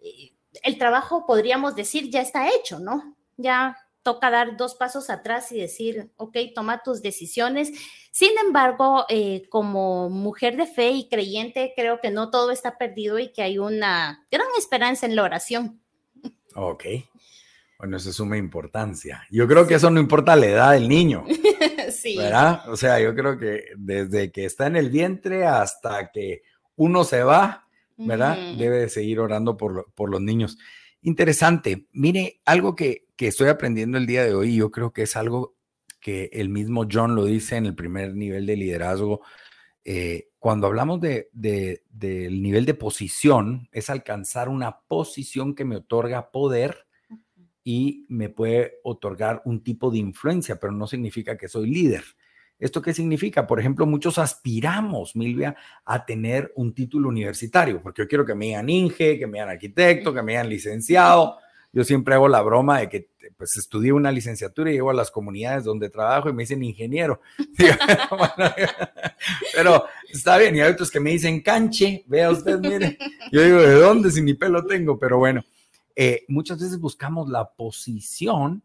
eh, 0.00 0.32
el 0.64 0.76
trabajo, 0.76 1.24
podríamos 1.24 1.76
decir, 1.76 2.10
ya 2.10 2.20
está 2.20 2.48
hecho, 2.52 2.80
¿no? 2.80 3.16
Ya 3.36 3.76
toca 4.02 4.28
dar 4.28 4.56
dos 4.56 4.74
pasos 4.74 5.08
atrás 5.08 5.52
y 5.52 5.60
decir, 5.60 6.10
ok, 6.16 6.36
toma 6.52 6.82
tus 6.82 7.02
decisiones. 7.02 7.70
Sin 8.10 8.36
embargo, 8.44 9.06
eh, 9.08 9.48
como 9.50 10.10
mujer 10.10 10.56
de 10.56 10.66
fe 10.66 10.90
y 10.90 11.08
creyente, 11.08 11.74
creo 11.76 12.00
que 12.00 12.10
no 12.10 12.30
todo 12.30 12.50
está 12.50 12.76
perdido 12.76 13.20
y 13.20 13.32
que 13.32 13.42
hay 13.42 13.58
una 13.58 14.26
gran 14.32 14.48
esperanza 14.58 15.06
en 15.06 15.14
la 15.14 15.22
oración. 15.22 15.80
Ok. 16.56 16.86
Bueno, 17.78 17.96
eso 17.98 18.10
es 18.10 18.16
suma 18.16 18.36
importancia. 18.36 19.26
Yo 19.30 19.46
creo 19.46 19.66
que 19.66 19.74
eso 19.74 19.90
no 19.90 20.00
importa 20.00 20.34
la 20.36 20.46
edad 20.46 20.72
del 20.72 20.88
niño. 20.88 21.24
sí. 21.92 22.16
¿Verdad? 22.16 22.68
O 22.70 22.76
sea, 22.76 22.98
yo 23.00 23.14
creo 23.14 23.38
que 23.38 23.64
desde 23.76 24.32
que 24.32 24.46
está 24.46 24.66
en 24.66 24.76
el 24.76 24.90
vientre 24.90 25.46
hasta 25.46 26.10
que 26.10 26.42
uno 26.76 27.04
se 27.04 27.22
va, 27.22 27.68
¿verdad? 27.98 28.36
Debe 28.56 28.78
de 28.78 28.88
seguir 28.88 29.20
orando 29.20 29.56
por, 29.56 29.92
por, 29.94 30.10
los 30.10 30.20
niños. 30.20 30.58
Interesante. 31.02 31.86
Mire, 31.92 32.40
algo 32.44 32.74
que, 32.74 33.06
que 33.16 33.28
estoy 33.28 33.48
aprendiendo 33.48 33.98
el 33.98 34.06
día 34.06 34.24
de 34.24 34.34
hoy, 34.34 34.56
yo 34.56 34.70
creo 34.70 34.92
que 34.92 35.02
es 35.02 35.16
algo 35.16 35.56
que 36.00 36.30
el 36.32 36.48
mismo 36.48 36.86
John 36.90 37.14
lo 37.14 37.24
dice 37.24 37.56
en 37.56 37.66
el 37.66 37.74
primer 37.74 38.14
nivel 38.14 38.46
de 38.46 38.56
liderazgo. 38.56 39.22
Eh, 39.84 40.28
cuando 40.38 40.66
hablamos 40.66 41.00
de, 41.00 41.28
de, 41.32 41.82
del 41.90 42.42
nivel 42.42 42.64
de 42.64 42.74
posición, 42.74 43.68
es 43.72 43.90
alcanzar 43.90 44.48
una 44.48 44.80
posición 44.80 45.54
que 45.54 45.64
me 45.64 45.76
otorga 45.76 46.30
poder 46.30 46.85
y 47.68 48.06
me 48.08 48.28
puede 48.28 48.78
otorgar 48.84 49.42
un 49.44 49.60
tipo 49.60 49.90
de 49.90 49.98
influencia, 49.98 50.54
pero 50.54 50.72
no 50.72 50.86
significa 50.86 51.36
que 51.36 51.48
soy 51.48 51.68
líder. 51.68 52.04
¿Esto 52.60 52.80
qué 52.80 52.94
significa? 52.94 53.44
Por 53.44 53.58
ejemplo, 53.58 53.86
muchos 53.86 54.18
aspiramos, 54.18 55.16
Milvia, 55.16 55.56
a 55.84 56.06
tener 56.06 56.52
un 56.54 56.72
título 56.74 57.08
universitario, 57.08 57.82
porque 57.82 58.02
yo 58.02 58.08
quiero 58.08 58.24
que 58.24 58.36
me 58.36 58.44
digan 58.46 58.68
Inge, 58.68 59.18
que 59.18 59.26
me 59.26 59.38
digan 59.38 59.48
arquitecto, 59.48 60.14
que 60.14 60.22
me 60.22 60.32
digan 60.32 60.48
licenciado. 60.48 61.38
Yo 61.72 61.82
siempre 61.82 62.14
hago 62.14 62.28
la 62.28 62.40
broma 62.40 62.78
de 62.78 62.88
que 62.88 63.10
pues 63.36 63.56
estudié 63.56 63.92
una 63.92 64.12
licenciatura 64.12 64.70
y 64.70 64.74
llego 64.74 64.90
a 64.90 64.94
las 64.94 65.10
comunidades 65.10 65.64
donde 65.64 65.90
trabajo 65.90 66.30
y 66.30 66.34
me 66.34 66.44
dicen 66.44 66.62
ingeniero. 66.62 67.20
Pero 69.56 69.86
está 70.08 70.38
bien, 70.38 70.54
y 70.54 70.60
hay 70.60 70.70
otros 70.70 70.88
que 70.88 71.00
me 71.00 71.10
dicen 71.10 71.40
canche, 71.40 72.04
vea 72.06 72.30
usted, 72.30 72.60
mire. 72.60 72.96
Yo 73.32 73.42
digo, 73.42 73.58
¿de 73.60 73.74
dónde 73.74 74.12
si 74.12 74.22
ni 74.22 74.34
pelo 74.34 74.64
tengo? 74.64 74.96
Pero 75.00 75.18
bueno, 75.18 75.42
eh, 75.96 76.24
muchas 76.28 76.60
veces 76.60 76.78
buscamos 76.78 77.28
la 77.28 77.54
posición 77.54 78.62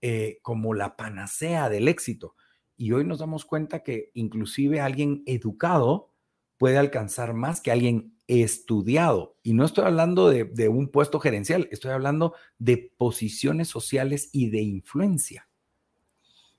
eh, 0.00 0.40
como 0.42 0.74
la 0.74 0.96
panacea 0.96 1.68
del 1.68 1.86
éxito. 1.86 2.34
Y 2.76 2.90
hoy 2.90 3.04
nos 3.04 3.20
damos 3.20 3.44
cuenta 3.44 3.84
que 3.84 4.10
inclusive 4.14 4.80
alguien 4.80 5.22
educado 5.26 6.10
puede 6.58 6.78
alcanzar 6.78 7.34
más 7.34 7.60
que 7.60 7.70
alguien 7.70 8.16
estudiado. 8.26 9.36
Y 9.44 9.52
no 9.54 9.64
estoy 9.64 9.84
hablando 9.84 10.28
de, 10.28 10.44
de, 10.44 10.68
un 10.68 10.88
puesto 10.88 11.20
gerencial, 11.20 11.68
estoy 11.70 11.92
hablando 11.92 12.34
de 12.58 12.92
posiciones 12.96 13.68
sociales 13.68 14.30
y 14.32 14.50
de 14.50 14.62
influencia. 14.62 15.48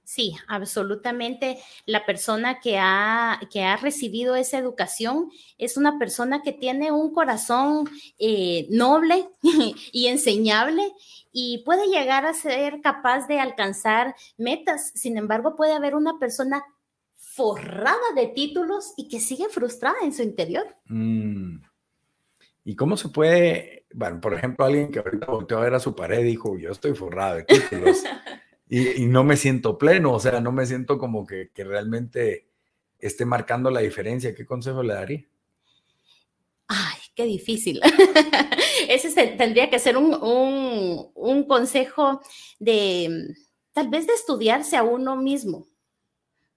Sí, 0.06 0.36
absolutamente. 0.48 1.60
La 1.86 2.06
persona 2.06 2.60
que 2.60 2.78
ha, 2.78 3.40
que 3.50 3.64
ha 3.64 3.78
recibido 3.78 4.36
esa 4.36 4.58
educación 4.58 5.32
es 5.58 5.78
una 5.78 5.98
persona 5.98 6.42
que 6.42 6.52
tiene 6.52 6.92
un 6.92 7.14
corazón 7.14 7.90
eh, 8.20 8.68
noble 8.70 9.30
y 9.92 10.08
enseñable 10.08 10.92
y 11.32 11.64
puede 11.66 11.88
llegar 11.88 12.26
a 12.26 12.34
ser 12.34 12.82
capaz 12.82 13.28
de 13.28 13.40
alcanzar 13.40 14.16
metas. 14.38 14.92
Sin 14.94 15.18
embargo, 15.18 15.56
puede 15.56 15.74
haber 15.74 15.96
una 15.96 16.20
persona 16.20 16.64
forrada 17.16 18.14
de 18.16 18.28
títulos 18.28 18.94
y 18.98 19.08
que 19.08 19.20
sigue 19.20 19.48
frustrada 19.50 19.96
en 20.04 20.14
su 20.14 20.22
interior. 20.22 20.68
Mm. 20.86 21.62
¿Y 22.66 22.76
cómo 22.76 22.96
se 22.98 23.10
puede, 23.10 23.88
bueno, 23.94 24.22
por 24.22 24.34
ejemplo, 24.34 24.66
alguien 24.66 24.92
que 24.92 25.00
ahorita 25.00 25.28
volteó 25.28 25.58
a 25.58 25.62
ver 25.62 25.74
a 25.74 25.80
su 25.80 25.96
pared 25.96 26.20
y 26.20 26.24
dijo, 26.24 26.58
yo 26.58 26.72
estoy 26.72 26.94
forrada 26.94 27.36
de 27.36 27.44
títulos 27.44 28.04
y, 28.70 29.06
no 29.06 29.24
me 29.24 29.38
siento 29.38 29.78
pleno, 29.78 30.14
o 30.14 30.20
sea, 30.20 30.40
no 30.40 30.52
me 30.52 30.66
siento 30.66 30.98
como 30.98 31.26
que, 31.26 31.52
realmente 31.56 32.48
esté 33.00 33.26
marcando 33.26 33.70
la 33.70 33.82
diferencia, 33.82 34.34
¿qué 34.34 34.46
consejo 34.46 34.82
le 34.82 34.94
daría? 34.94 35.26
Ay, 36.68 36.98
qué 37.14 37.26
difícil. 37.26 37.82
Ese 38.90 39.28
tendría 39.38 39.70
que 39.70 39.80
ser 39.80 39.98
un, 39.98 40.18
un, 41.14 41.44
consejo 41.44 42.22
de, 42.60 43.36
tal 43.74 43.90
vez 43.90 44.08
de 44.08 44.14
estudiarse 44.14 44.78
a 44.78 44.84
uno 44.84 45.16
mismo. 45.18 45.68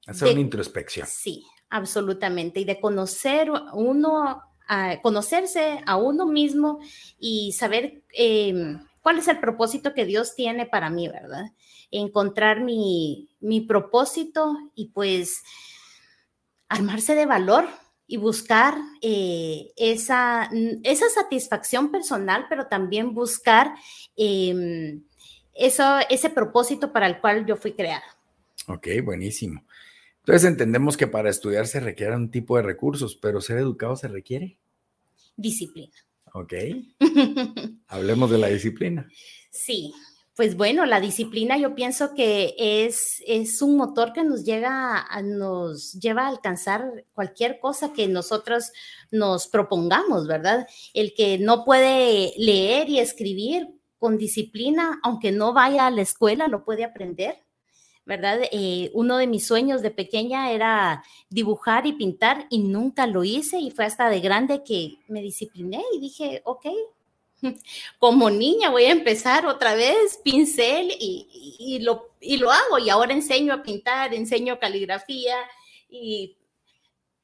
Hacer 0.06 0.32
una 0.32 0.40
introspección. 0.40 1.06
Sí, 1.08 1.44
absolutamente. 1.68 2.60
Y 2.60 2.64
de 2.64 2.80
conocer 2.80 3.50
uno, 3.72 4.42
conocerse 5.02 5.80
a 5.84 5.96
uno 5.96 6.26
mismo 6.26 6.78
y 7.18 7.52
saber 7.52 8.04
em, 8.12 8.78
cuál 9.06 9.20
es 9.20 9.28
el 9.28 9.38
propósito 9.38 9.94
que 9.94 10.04
Dios 10.04 10.34
tiene 10.34 10.66
para 10.66 10.90
mí, 10.90 11.06
¿verdad? 11.06 11.52
encontrar 11.92 12.60
mi, 12.60 13.28
propósito 13.68 14.56
y 14.74 14.88
pues 14.88 15.44
armarse 16.68 17.14
de 17.14 17.24
valor 17.24 17.68
y 18.08 18.16
buscar 18.16 18.76
eh, 19.00 19.70
esa, 19.76 20.50
esa, 20.82 21.08
satisfacción 21.08 21.92
personal, 21.92 22.46
pero 22.48 22.66
también 22.66 23.14
buscar 23.14 23.74
em, 24.16 25.04
eso, 25.54 25.84
ese 26.10 26.28
propósito 26.28 26.92
para 26.92 27.06
el 27.06 27.20
cual 27.20 27.46
yo 27.46 27.54
fui 27.54 27.74
creada. 27.74 28.02
Ok, 28.66 28.88
buenísimo. 29.04 29.64
Entonces 30.18 30.50
entendemos 30.50 30.96
que 30.96 31.06
para 31.06 31.30
estudiar 31.30 31.68
se 31.68 31.78
requiere 31.78 32.16
un 32.16 32.32
tipo 32.32 32.56
de 32.56 32.64
recursos, 32.64 33.14
pero 33.14 33.40
ser 33.40 33.58
educado 33.58 33.94
se 33.94 34.08
requiere. 34.08 34.58
Disciplina. 35.36 35.94
Ok. 36.36 36.52
Hablemos 37.88 38.30
de 38.30 38.36
la 38.36 38.48
disciplina. 38.48 39.08
Sí, 39.50 39.94
pues 40.34 40.54
bueno, 40.54 40.84
la 40.84 41.00
disciplina 41.00 41.56
yo 41.56 41.74
pienso 41.74 42.12
que 42.14 42.54
es, 42.58 43.22
es 43.26 43.62
un 43.62 43.78
motor 43.78 44.12
que 44.12 44.22
nos, 44.22 44.44
llega 44.44 45.00
a, 45.00 45.22
nos 45.22 45.94
lleva 45.94 46.26
a 46.26 46.28
alcanzar 46.28 47.06
cualquier 47.14 47.58
cosa 47.58 47.94
que 47.94 48.06
nosotros 48.06 48.70
nos 49.10 49.48
propongamos, 49.48 50.26
¿verdad? 50.26 50.66
El 50.92 51.14
que 51.14 51.38
no 51.38 51.64
puede 51.64 52.34
leer 52.36 52.90
y 52.90 52.98
escribir 52.98 53.68
con 53.98 54.18
disciplina, 54.18 55.00
aunque 55.02 55.32
no 55.32 55.54
vaya 55.54 55.86
a 55.86 55.90
la 55.90 56.02
escuela, 56.02 56.48
lo 56.48 56.66
puede 56.66 56.84
aprender. 56.84 57.45
¿Verdad? 58.06 58.38
Eh, 58.52 58.90
uno 58.94 59.18
de 59.18 59.26
mis 59.26 59.46
sueños 59.46 59.82
de 59.82 59.90
pequeña 59.90 60.52
era 60.52 61.02
dibujar 61.28 61.86
y 61.86 61.92
pintar 61.92 62.46
y 62.50 62.60
nunca 62.60 63.06
lo 63.06 63.24
hice 63.24 63.58
y 63.58 63.72
fue 63.72 63.84
hasta 63.84 64.08
de 64.08 64.20
grande 64.20 64.62
que 64.64 65.00
me 65.08 65.20
discipliné 65.20 65.82
y 65.92 65.98
dije, 65.98 66.40
ok, 66.44 66.66
como 67.98 68.30
niña 68.30 68.70
voy 68.70 68.84
a 68.84 68.92
empezar 68.92 69.44
otra 69.46 69.74
vez 69.74 70.20
pincel 70.22 70.92
y, 70.98 71.80
lo, 71.82 72.12
y 72.20 72.36
lo 72.36 72.52
hago 72.52 72.78
y 72.78 72.88
ahora 72.90 73.12
enseño 73.12 73.52
a 73.52 73.62
pintar, 73.62 74.14
enseño 74.14 74.60
caligrafía, 74.60 75.36
y, 75.90 76.36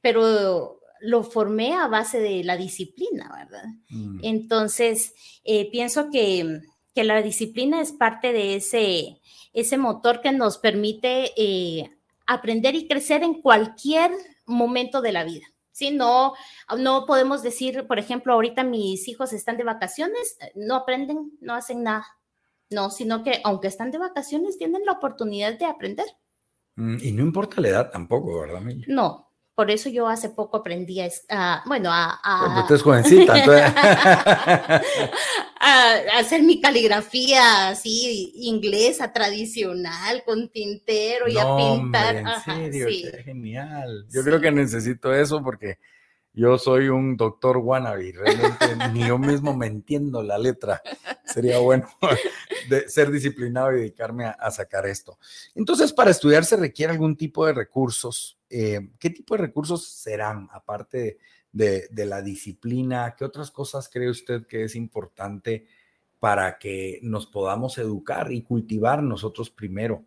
pero 0.01 0.81
lo 1.01 1.23
formé 1.23 1.75
a 1.75 1.87
base 1.87 2.19
de 2.19 2.43
la 2.43 2.57
disciplina, 2.57 3.33
¿verdad? 3.37 3.65
Mm. 3.89 4.21
Entonces, 4.23 5.15
eh, 5.45 5.71
pienso 5.71 6.11
que, 6.11 6.61
la 6.97 7.23
disciplina 7.23 7.81
es 7.81 7.93
parte 7.93 8.33
de 8.33 8.57
ese, 8.57 9.21
ese 9.53 9.79
motor 9.79 10.21
que 10.21 10.33
nos 10.33 10.59
permite 10.59 11.33
eh, 11.37 11.91
aprender 12.27 12.75
y 12.75 12.87
crecer 12.87 13.23
en 13.23 13.41
cualquier 13.41 14.11
momento 14.47 15.01
de 15.01 15.13
la 15.13 15.25
vida. 15.25 15.47
¿sí? 15.71 15.91
No, 15.91 16.35
no 16.79 17.07
podemos 17.07 17.43
decir, 17.43 17.87
por 17.87 17.99
ejemplo, 17.99 18.35
ahorita 18.35 18.63
mis 18.65 19.09
hijos 19.09 19.33
están 19.33 19.57
de 19.57 19.65
vacaciones, 19.65 20.37
no 20.55 20.77
aprenden, 20.77 21.33
no 21.41 21.55
hacen 21.55 21.83
nada. 21.83 22.07
No, 22.71 22.91
sino 22.91 23.23
que 23.23 23.41
aunque 23.45 23.69
están 23.69 23.91
de 23.91 23.99
vacaciones, 23.99 24.57
tienen 24.57 24.85
la 24.87 24.93
oportunidad 24.93 25.59
de 25.59 25.67
aprender. 25.67 26.07
Mm, 26.77 26.97
y 27.03 27.13
no 27.13 27.23
importa 27.23 27.61
la 27.61 27.69
edad 27.69 27.91
tampoco, 27.91 28.41
¿verdad, 28.41 28.63
Milla? 28.63 28.87
No, 28.89 29.32
por 29.55 29.71
eso 29.71 29.89
yo 29.91 30.09
hace 30.09 30.31
poco 30.31 30.57
aprendí 30.57 31.01
a, 31.01 31.63
bueno, 31.67 31.91
a... 31.93 32.19
a 32.23 32.67
Porque 32.67 32.83
jovencita, 32.83 33.35
a, 35.61 36.19
hacer 36.19 36.43
mi 36.43 36.61
caligrafía 36.61 37.69
así 37.69 38.33
inglesa, 38.35 39.13
tradicional, 39.13 40.23
con 40.25 40.49
tintero 40.49 41.29
y 41.29 41.37
a 41.37 41.55
pintar. 41.57 42.17
en 42.17 42.73
serio, 42.73 42.87
qué 42.89 43.23
genial. 43.23 44.07
Yo 44.11 44.25
creo 44.25 44.41
que 44.41 44.51
necesito 44.51 45.15
eso 45.15 45.43
porque 45.43 45.79
yo 46.33 46.57
soy 46.57 46.89
un 46.89 47.19
doctor 47.19 47.59
wannabe, 47.59 48.13
realmente 48.13 48.89
ni 48.93 49.07
yo 49.07 49.19
mismo 49.19 49.55
me 49.55 49.67
entiendo 49.67 50.23
la 50.23 50.39
letra. 50.39 50.81
Sería 51.33 51.59
bueno 51.59 51.89
ser 52.89 53.11
disciplinado 53.11 53.73
y 53.73 53.81
dedicarme 53.81 54.27
a, 54.27 54.51
sacar 54.51 54.87
esto. 54.87 55.19
Entonces, 55.55 55.93
para 55.93 56.11
estudiar 56.11 56.45
se 56.45 56.57
requiere 56.57 56.93
algún 56.93 57.17
tipo 57.17 57.47
de 57.47 57.53
recursos. 57.53 58.39
Eh, 58.51 58.91
¿Qué 58.99 59.11
tipo 59.11 59.35
de 59.35 59.43
recursos 59.43 59.87
serán, 59.87 60.49
aparte 60.53 61.19
de, 61.53 61.89
de, 61.91 62.07
la 62.07 62.23
disciplina? 62.23 63.15
¿Qué 63.17 63.25
otras 63.25 63.51
cosas 63.51 63.89
cree 63.89 64.11
usted 64.11 64.47
que 64.47 64.65
es 64.65 64.77
importante 64.77 65.67
para 66.21 66.59
que 66.59 67.01
nos 67.03 67.27
podamos 67.27 67.79
educar 67.79 68.31
y 68.33 68.43
cultivar 68.43 69.03
nosotros 69.03 69.51
primero? 69.51 70.05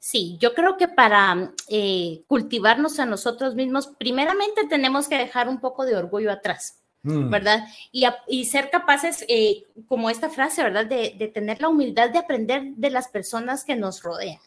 Sí, 0.00 0.38
yo 0.40 0.54
creo 0.54 0.76
que 0.76 0.88
para 0.88 1.52
eh, 1.68 2.22
cultivarnos 2.28 2.98
a 2.98 3.06
nosotros 3.06 3.54
mismos, 3.54 3.88
primeramente 3.98 4.66
tenemos 4.68 5.08
que 5.08 5.18
dejar 5.18 5.48
un 5.48 5.60
poco 5.60 5.84
de 5.84 5.96
orgullo 5.96 6.30
atrás. 6.30 6.80
Mm. 7.08 7.30
¿verdad? 7.30 7.66
Y, 7.92 8.44
ser 8.44 8.70
capaces, 8.70 9.24
eh, 9.28 9.64
como 9.86 10.10
esta 10.10 10.28
frase, 10.28 10.62
¿verdad? 10.62 10.86
De, 10.86 11.30
tener 11.32 11.60
la 11.60 11.68
humildad 11.68 12.10
de 12.10 12.18
aprender 12.18 12.74
de 12.76 12.90
las 12.90 13.08
personas 13.08 13.64
que 13.64 13.76
nos 13.76 14.02
rodean, 14.02 14.38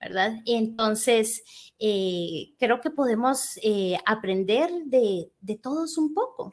¿verdad? 0.00 0.34
Entonces, 0.46 1.42
eh, 1.78 2.52
creo 2.58 2.80
que 2.80 2.90
podemos 2.90 3.58
aprender 4.06 4.70
de, 4.84 5.30
todos 5.60 5.98
un 5.98 6.14
poco, 6.14 6.52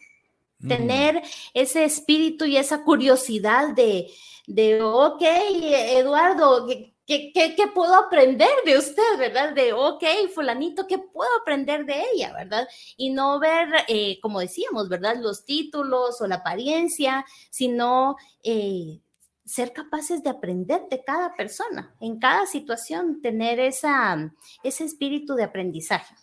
mm. 0.60 0.68
tener 0.68 1.22
ese 1.54 1.84
espíritu 1.84 2.46
y 2.46 2.58
esa 2.58 2.84
curiosidad 2.84 3.75
de, 3.75 4.08
de 4.48 4.82
ok, 4.82 5.22
Eduardo, 5.22 6.68
¿Qué, 7.06 7.32
puedo 7.74 7.96
aprender 7.96 8.50
de 8.66 8.78
usted, 8.78 9.18
verdad? 9.20 9.54
De, 9.54 9.74
ok, 9.74 10.04
fulanito, 10.34 10.88
¿qué 10.88 10.98
puedo 10.98 11.30
aprender 11.40 11.86
de 11.86 12.04
ella, 12.14 12.34
verdad? 12.34 12.68
Y 12.98 13.12
no 13.12 13.40
ver, 13.40 13.68
eh, 13.88 14.20
como 14.22 14.40
decíamos, 14.40 14.90
¿verdad? 14.90 15.16
Los 15.20 15.46
títulos 15.46 16.20
o 16.22 16.28
la 16.28 16.36
apariencia, 16.36 17.26
sino 17.52 18.16
eh, 18.44 19.02
ser 19.46 19.72
capaces 19.72 20.24
de 20.24 20.32
aprender 20.32 20.82
de 20.90 21.04
cada 21.04 21.36
persona, 21.36 21.96
en 22.00 22.20
cada 22.20 22.48
situación, 22.48 23.22
tener 23.22 23.60
esa, 23.60 24.34
ese 24.64 24.84
espíritu 24.84 25.36
de 25.36 25.44
aprendizaje. 25.44 26.16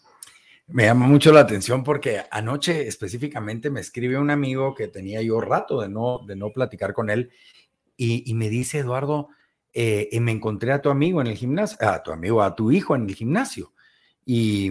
Me 0.67 0.85
llama 0.85 1.07
mucho 1.07 1.33
la 1.33 1.41
atención 1.41 1.85
porque 1.85 2.23
anoche 2.31 2.87
específicamente 2.89 3.71
me 3.71 3.81
escribe 3.81 4.19
un 4.19 4.31
amigo 4.31 4.75
que 4.75 4.89
tenía 4.89 5.21
yo 5.21 5.41
rato 5.41 5.81
de 5.81 5.89
no, 5.89 6.21
de 6.27 6.35
no 6.35 6.51
platicar 6.51 6.95
con 6.95 7.11
él 7.11 7.31
y, 7.97 8.33
me 8.35 8.49
dice 8.49 8.79
Eduardo, 8.79 9.29
eh, 9.73 10.09
me 10.21 10.33
encontré 10.33 10.73
a 10.73 10.83
tu 10.83 10.91
amigo 10.91 11.21
en 11.21 11.27
el 11.29 11.37
gimnasio, 11.37 11.79
a 11.81 12.03
tu 12.03 12.13
amigo, 12.13 12.43
a 12.43 12.55
tu 12.55 12.71
hijo 12.71 12.95
en 12.95 13.09
el 13.09 13.15
gimnasio. 13.15 13.73
Y 14.25 14.71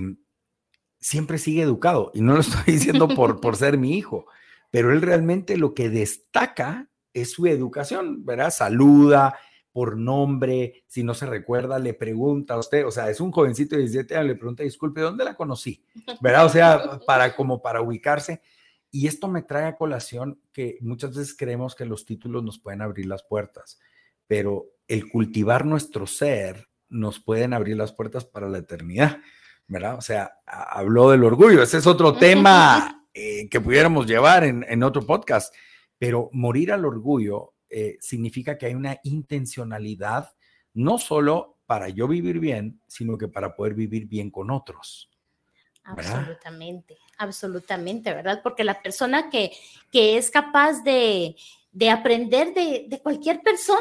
siempre 0.99 1.37
sigue 1.37 1.63
educado. 1.63 2.11
Y 2.13 2.21
no 2.21 2.33
lo 2.33 2.39
estoy 2.41 2.73
diciendo 2.73 3.07
por, 3.07 3.41
por 3.41 3.57
ser 3.57 3.77
mi 3.77 3.97
hijo, 3.97 4.25
pero 4.69 4.91
él 4.91 5.01
realmente 5.01 5.57
lo 5.57 5.73
que 5.73 5.89
destaca 5.89 6.89
es 7.13 7.31
su 7.31 7.45
educación, 7.47 8.23
¿verdad? 8.23 8.51
Saluda 8.51 9.37
por 9.73 9.97
nombre, 9.97 10.83
si 10.87 11.03
no 11.03 11.13
se 11.13 11.25
recuerda, 11.25 11.79
le 11.79 11.93
pregunta 11.93 12.55
a 12.55 12.59
usted, 12.59 12.85
o 12.85 12.91
sea, 12.91 13.09
es 13.09 13.21
un 13.21 13.31
jovencito 13.31 13.75
de 13.75 13.83
17 13.83 14.15
años, 14.15 14.27
le 14.27 14.35
pregunta, 14.35 14.63
disculpe, 14.63 14.99
¿dónde 14.99 15.23
la 15.23 15.35
conocí? 15.35 15.83
¿Verdad? 16.19 16.45
O 16.45 16.49
sea, 16.49 16.99
para 17.07 17.35
como 17.35 17.61
para 17.61 17.81
ubicarse. 17.81 18.41
Y 18.89 19.07
esto 19.07 19.29
me 19.29 19.43
trae 19.43 19.67
a 19.67 19.77
colación 19.77 20.41
que 20.51 20.77
muchas 20.81 21.15
veces 21.15 21.35
creemos 21.37 21.75
que 21.75 21.85
los 21.85 22.05
títulos 22.05 22.43
nos 22.43 22.59
pueden 22.59 22.81
abrir 22.81 23.05
las 23.05 23.23
puertas, 23.23 23.79
pero 24.27 24.65
el 24.91 25.09
cultivar 25.09 25.65
nuestro 25.65 26.05
ser 26.05 26.67
nos 26.89 27.21
pueden 27.21 27.53
abrir 27.53 27.77
las 27.77 27.93
puertas 27.93 28.25
para 28.25 28.49
la 28.49 28.57
eternidad, 28.57 29.19
¿verdad? 29.65 29.97
O 29.97 30.01
sea, 30.01 30.33
habló 30.45 31.09
del 31.09 31.23
orgullo, 31.23 31.63
ese 31.63 31.77
es 31.77 31.87
otro 31.87 32.13
tema 32.13 33.07
eh, 33.13 33.47
que 33.47 33.61
pudiéramos 33.61 34.05
llevar 34.05 34.43
en, 34.43 34.65
en 34.67 34.83
otro 34.83 35.05
podcast, 35.05 35.55
pero 35.97 36.29
morir 36.33 36.73
al 36.73 36.83
orgullo 36.83 37.53
eh, 37.69 37.97
significa 38.01 38.57
que 38.57 38.65
hay 38.65 38.75
una 38.75 38.99
intencionalidad, 39.03 40.33
no 40.73 40.97
solo 40.97 41.59
para 41.65 41.87
yo 41.87 42.05
vivir 42.09 42.39
bien, 42.39 42.81
sino 42.85 43.17
que 43.17 43.29
para 43.29 43.55
poder 43.55 43.75
vivir 43.75 44.07
bien 44.07 44.29
con 44.29 44.51
otros. 44.51 45.09
Absolutamente, 45.85 46.97
absolutamente, 47.17 48.13
¿verdad? 48.13 48.41
Porque 48.43 48.65
la 48.65 48.81
persona 48.81 49.29
que, 49.29 49.53
que 49.89 50.17
es 50.17 50.29
capaz 50.29 50.83
de, 50.83 51.37
aprender 51.89 52.53
de, 52.53 52.87
de 52.89 52.99
cualquier 53.01 53.41
persona 53.41 53.79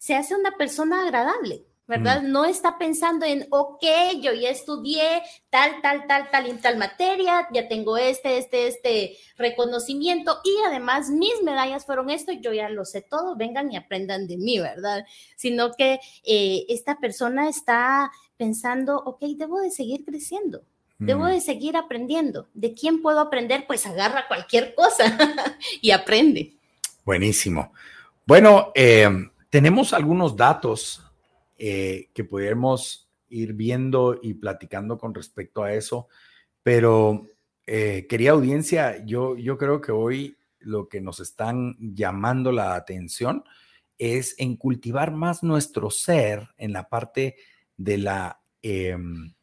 se 0.00 0.16
hace 0.16 0.34
una 0.34 0.52
persona 0.52 1.02
agradable. 1.02 1.66
¿verdad? 1.90 2.22
Mm. 2.22 2.30
No 2.30 2.44
está 2.44 2.78
pensando 2.78 3.26
en, 3.26 3.48
ok, 3.50 3.82
yo 4.20 4.32
ya 4.32 4.48
estudié 4.48 5.22
tal, 5.50 5.82
tal, 5.82 6.06
tal, 6.06 6.30
tal 6.30 6.46
y 6.46 6.52
tal 6.52 6.78
materia, 6.78 7.48
ya 7.52 7.66
tengo 7.66 7.98
este, 7.98 8.38
este, 8.38 8.68
este 8.68 9.16
reconocimiento 9.36 10.38
y 10.44 10.54
además 10.68 11.10
mis 11.10 11.42
medallas 11.42 11.84
fueron 11.84 12.08
esto, 12.08 12.30
yo 12.30 12.52
ya 12.52 12.68
lo 12.68 12.84
sé 12.84 13.02
todo, 13.02 13.34
vengan 13.34 13.72
y 13.72 13.76
aprendan 13.76 14.28
de 14.28 14.36
mí, 14.36 14.60
¿verdad? 14.60 15.04
Sino 15.34 15.72
que 15.72 15.98
eh, 16.22 16.64
esta 16.68 17.00
persona 17.00 17.48
está 17.48 18.12
pensando, 18.36 18.96
ok, 19.04 19.22
debo 19.36 19.60
de 19.60 19.72
seguir 19.72 20.04
creciendo. 20.04 20.62
Debo 20.98 21.24
mm. 21.24 21.28
de 21.30 21.40
seguir 21.40 21.76
aprendiendo. 21.76 22.46
¿De 22.54 22.72
quién 22.72 23.02
puedo 23.02 23.18
aprender? 23.18 23.64
Pues 23.66 23.84
agarra 23.86 24.28
cualquier 24.28 24.76
cosa 24.76 25.18
y 25.80 25.90
aprende. 25.90 26.52
Buenísimo. 27.04 27.72
Bueno, 28.26 28.70
eh, 28.76 29.08
tenemos 29.50 29.92
algunos 29.92 30.36
datos 30.36 31.02
eh, 31.58 32.08
que 32.14 32.24
pudiéramos 32.24 33.10
ir 33.28 33.52
viendo 33.52 34.18
y 34.22 34.34
platicando 34.34 34.96
con 34.96 35.14
respecto 35.14 35.62
a 35.62 35.74
eso. 35.74 36.08
Pero, 36.62 37.26
eh, 37.66 38.06
querida 38.08 38.30
audiencia, 38.30 39.04
yo, 39.04 39.36
yo 39.36 39.58
creo 39.58 39.80
que 39.80 39.92
hoy 39.92 40.36
lo 40.60 40.88
que 40.88 41.00
nos 41.00 41.20
están 41.20 41.76
llamando 41.78 42.52
la 42.52 42.74
atención 42.74 43.44
es 43.98 44.34
en 44.38 44.56
cultivar 44.56 45.12
más 45.12 45.42
nuestro 45.42 45.90
ser 45.90 46.48
en 46.56 46.72
la 46.72 46.88
parte 46.88 47.36
de 47.76 47.98
la, 47.98 48.40
em, 48.62 49.34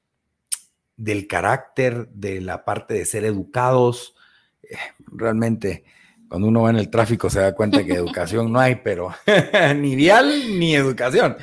del 0.95 1.27
carácter, 1.27 2.07
de 2.09 2.41
la 2.41 2.65
parte 2.65 2.93
de 2.93 3.05
ser 3.05 3.25
educados. 3.25 4.15
Eh, 4.63 4.75
realmente, 5.07 5.85
cuando 6.29 6.47
uno 6.47 6.63
va 6.63 6.69
en 6.69 6.77
el 6.77 6.89
tráfico 6.89 7.29
se 7.29 7.39
da 7.39 7.55
cuenta 7.55 7.83
que 7.83 7.93
educación 7.93 8.51
no 8.51 8.59
hay, 8.59 8.75
pero 8.75 9.13
ni 9.75 9.95
vial 9.95 10.59
ni 10.59 10.75
educación. 10.75 11.37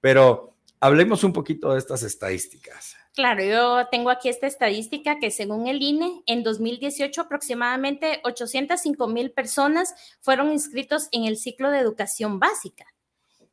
Pero 0.00 0.54
hablemos 0.80 1.24
un 1.24 1.32
poquito 1.32 1.72
de 1.72 1.78
estas 1.78 2.02
estadísticas. 2.02 2.96
Claro, 3.14 3.42
yo 3.42 3.88
tengo 3.90 4.10
aquí 4.10 4.28
esta 4.28 4.46
estadística 4.46 5.18
que 5.18 5.32
según 5.32 5.66
el 5.66 5.82
INE, 5.82 6.22
en 6.26 6.44
2018 6.44 7.22
aproximadamente 7.22 8.20
805 8.22 9.08
mil 9.08 9.32
personas 9.32 9.92
fueron 10.20 10.52
inscritos 10.52 11.08
en 11.10 11.24
el 11.24 11.36
ciclo 11.36 11.70
de 11.70 11.80
educación 11.80 12.38
básica. 12.38 12.86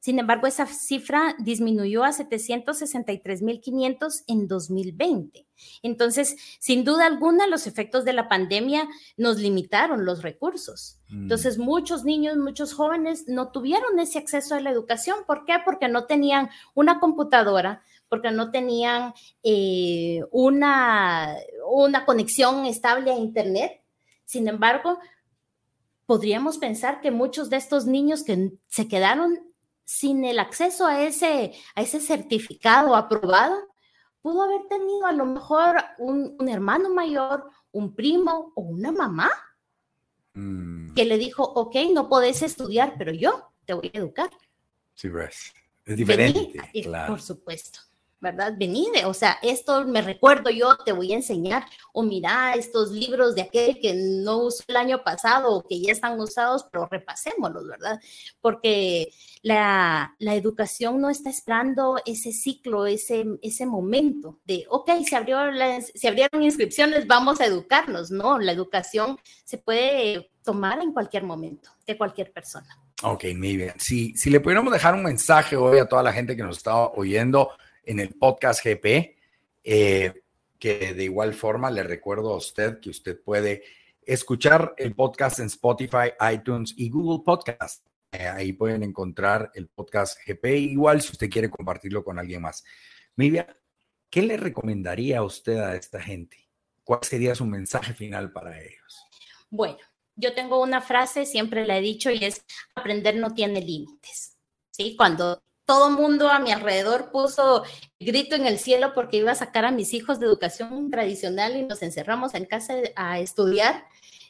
Sin 0.06 0.20
embargo, 0.20 0.46
esa 0.46 0.68
cifra 0.68 1.36
disminuyó 1.39 2.04
a 2.04 2.12
763.500 2.12 4.24
en 4.28 4.48
2020. 4.48 5.48
Entonces, 5.82 6.38
sin 6.60 6.84
duda 6.84 7.08
alguna, 7.08 7.48
los 7.48 7.65
efectos 7.65 8.06
de 8.06 8.13
la 8.13 8.30
pandemia 8.30 8.88
nos 9.18 9.39
limitaron 9.39 10.06
los 10.06 10.22
recursos. 10.22 11.00
Mm. 11.10 11.24
Entonces, 11.24 11.58
muchos 11.58 12.04
niños, 12.04 12.38
muchos 12.38 12.76
jóvenes 12.76 13.28
no 13.28 13.52
tuvieron 13.52 13.98
ese 13.98 14.20
acceso 14.20 14.54
a 14.54 14.60
la 14.60 14.70
educación. 14.70 15.22
¿Por 15.26 15.44
qué? 15.44 15.56
Porque 15.65 15.88
no 15.88 16.06
tenían 16.06 16.52
una 16.76 17.00
computadora, 17.00 17.82
porque 18.08 18.30
no 18.30 18.52
tenían 18.52 19.15
eh, 19.41 20.22
una, 20.30 21.36
una 21.68 22.06
conexión 22.06 22.68
estable 22.68 23.12
a 23.12 23.18
Internet. 23.18 23.82
Sin 24.24 24.48
embargo, 24.48 25.00
podríamos 26.06 26.60
pensar 26.60 27.02
que 27.02 27.10
muchos 27.10 27.50
de 27.50 27.58
estos 27.58 27.88
niños 27.88 28.22
que 28.22 28.52
se 28.68 28.88
quedaron 28.88 29.45
sin 29.86 30.26
el 30.26 30.39
acceso 30.39 30.86
a 30.88 31.04
ese, 31.04 31.54
a 31.76 31.82
ese 31.82 32.00
certificado 32.00 32.95
aprobado, 32.95 33.56
pudo 34.21 34.43
haber 34.43 34.67
tenido 34.67 35.06
a 35.06 35.12
lo 35.12 35.26
mejor 35.26 35.78
un, 36.00 36.36
hermano 36.50 36.89
mayor, 36.89 37.50
un 37.71 37.95
primo 37.95 38.52
o 38.56 38.62
una 38.62 38.91
mamá 38.91 39.30
mm. 40.34 40.95
que 40.95 41.06
le 41.06 41.17
dijo, 41.17 41.43
ok, 41.43 41.76
no 41.93 42.10
podés 42.10 42.41
estudiar, 42.41 42.95
pero 42.98 43.13
yo 43.13 43.52
te 43.65 43.74
voy 43.74 43.91
a 43.93 43.98
educar. 44.00 44.32
Sí, 44.95 45.10
Es 45.86 45.95
diferente. 45.95 46.60
Por 47.08 47.21
supuesto. 47.21 47.80
¿Verdad? 48.19 48.54
Venide, 48.58 49.06
o 49.06 49.13
sea, 49.13 49.38
esto 49.41 49.86
me 49.86 50.01
recuerdo 50.01 50.49
yo, 50.49 50.78
te 50.78 50.91
voy 50.91 51.12
a 51.13 51.17
enseñar, 51.17 51.65
o 51.93 52.04
mira 52.04 52.54
estos 52.54 52.91
libros 52.91 53.36
de 53.36 53.41
aquel 53.41 53.80
que 53.80 53.93
no 53.93 54.38
usó 54.38 54.63
el 54.67 54.78
año 54.78 55.04
pasado 55.04 55.54
o 55.54 55.63
que 55.67 55.80
ya 55.80 55.91
están 55.91 56.19
usados, 56.19 56.65
pero 56.71 56.88
repasémoslos, 56.88 57.67
¿verdad? 57.67 57.99
Porque 58.41 59.12
la, 59.41 60.15
la 60.19 60.36
educación 60.36 60.99
no 60.99 61.10
está 61.10 61.30
esperando 61.30 61.97
ese 62.06 62.32
ciclo, 62.32 62.88
ese, 62.88 63.25
ese 63.41 63.65
momento 63.65 64.39
de, 64.45 64.65
ok, 64.69 64.89
se, 65.08 65.15
abrió 65.15 65.38
abrieron 65.38 66.43
inscripciones, 66.43 67.08
vamos 67.08 67.41
a 67.41 67.45
educarnos, 67.45 68.12
¿no? 68.12 68.39
La 68.39 68.51
educación 68.51 69.19
se 69.43 69.58
puede 69.58 70.32
tomar 70.43 70.82
en 70.82 70.93
cualquier 70.93 71.23
momento, 71.23 71.69
de 71.86 71.97
cualquier 71.97 72.32
persona. 72.32 72.67
Ok, 73.04 73.25
muy 73.36 73.58
bien. 73.58 73.73
Si, 73.78 74.15
si 74.15 74.30
le 74.30 74.39
pudiéramos 74.39 74.71
dejar 74.71 74.93
un 74.93 75.04
mensaje 75.04 75.56
hoy 75.56 75.80
a 75.80 75.88
toda 75.88 76.01
la 76.01 76.13
gente 76.13 76.36
que 76.36 76.43
nos 76.43 76.58
está 76.58 76.75
oyendo, 76.75 77.51
en 77.86 78.00
el 78.00 78.10
podcast 78.15 78.63
GP, 78.63 79.17
eh, 79.63 80.13
que 80.60 80.93
de 80.93 81.04
igual 81.04 81.34
forma 81.34 81.69
le 81.71 81.84
recuerdo 81.84 82.34
a 82.34 82.38
usted 82.38 82.80
que 82.80 82.89
usted 82.89 83.19
puede 83.21 83.63
escuchar 84.02 84.74
el 84.78 84.93
podcast 84.95 85.39
en 85.39 85.48
Spotify, 85.48 86.13
iTunes 86.34 86.74
y 86.78 86.89
Google 86.89 87.24
Podcast. 87.24 87.86
Eh, 88.12 88.28
ahí 88.28 88.54
pueden 88.54 88.84
encontrar 88.84 89.52
el 89.56 89.67
podcast 89.67 90.17
GP, 90.26 90.45
igual 90.58 91.02
si 91.02 91.12
usted 91.12 91.30
quiere 91.30 91.50
compartirlo 91.50 92.04
con 92.04 92.19
alguien 92.19 92.41
más. 92.41 92.63
Miriam, 93.15 93.48
¿qué 94.10 94.21
le 94.21 94.38
recomendaría 94.38 95.19
a 95.19 95.24
usted 95.24 95.58
a 95.58 95.76
esta 95.76 96.02
gente? 96.02 96.38
¿Cuál 96.84 97.04
sería 97.04 97.36
su 97.36 97.45
mensaje 97.45 97.93
final 97.93 98.32
para 98.32 98.62
ellos? 98.62 99.06
Bueno, 99.50 99.78
yo 100.15 100.34
tengo 100.34 100.62
una 100.62 100.82
frase, 100.82 101.26
siempre 101.26 101.65
la 101.65 101.78
he 101.78 101.82
dicho, 101.82 102.12
y 102.12 102.24
es, 102.24 102.45
aprender 102.76 103.15
no 103.15 103.34
tiene 103.34 103.62
límites. 103.62 104.38
¿Sí? 104.71 104.95
Cuando 104.95 105.41
todo 105.65 105.89
mundo 105.89 106.30
a 106.30 106.39
mi 106.39 106.51
alrededor 106.51 107.12
puso 107.12 107.63
grito 107.99 108.36
en 108.36 108.45
el 108.45 108.60
cielo 108.60 108.93
porque 108.93 109.17
iba 109.17 109.32
a 109.32 109.36
sacar 109.36 109.65
a 109.65 109.71
mis 109.71 109.93
hijos 109.93 110.19
de 110.19 110.28
educación 110.28 110.91
tradicional 110.91 111.58
y 111.58 111.63
nos 111.63 111.82
encerramos 111.82 112.36
en 112.36 112.45
casa 112.45 112.75
a 112.95 113.19
estudiar. 113.19 113.86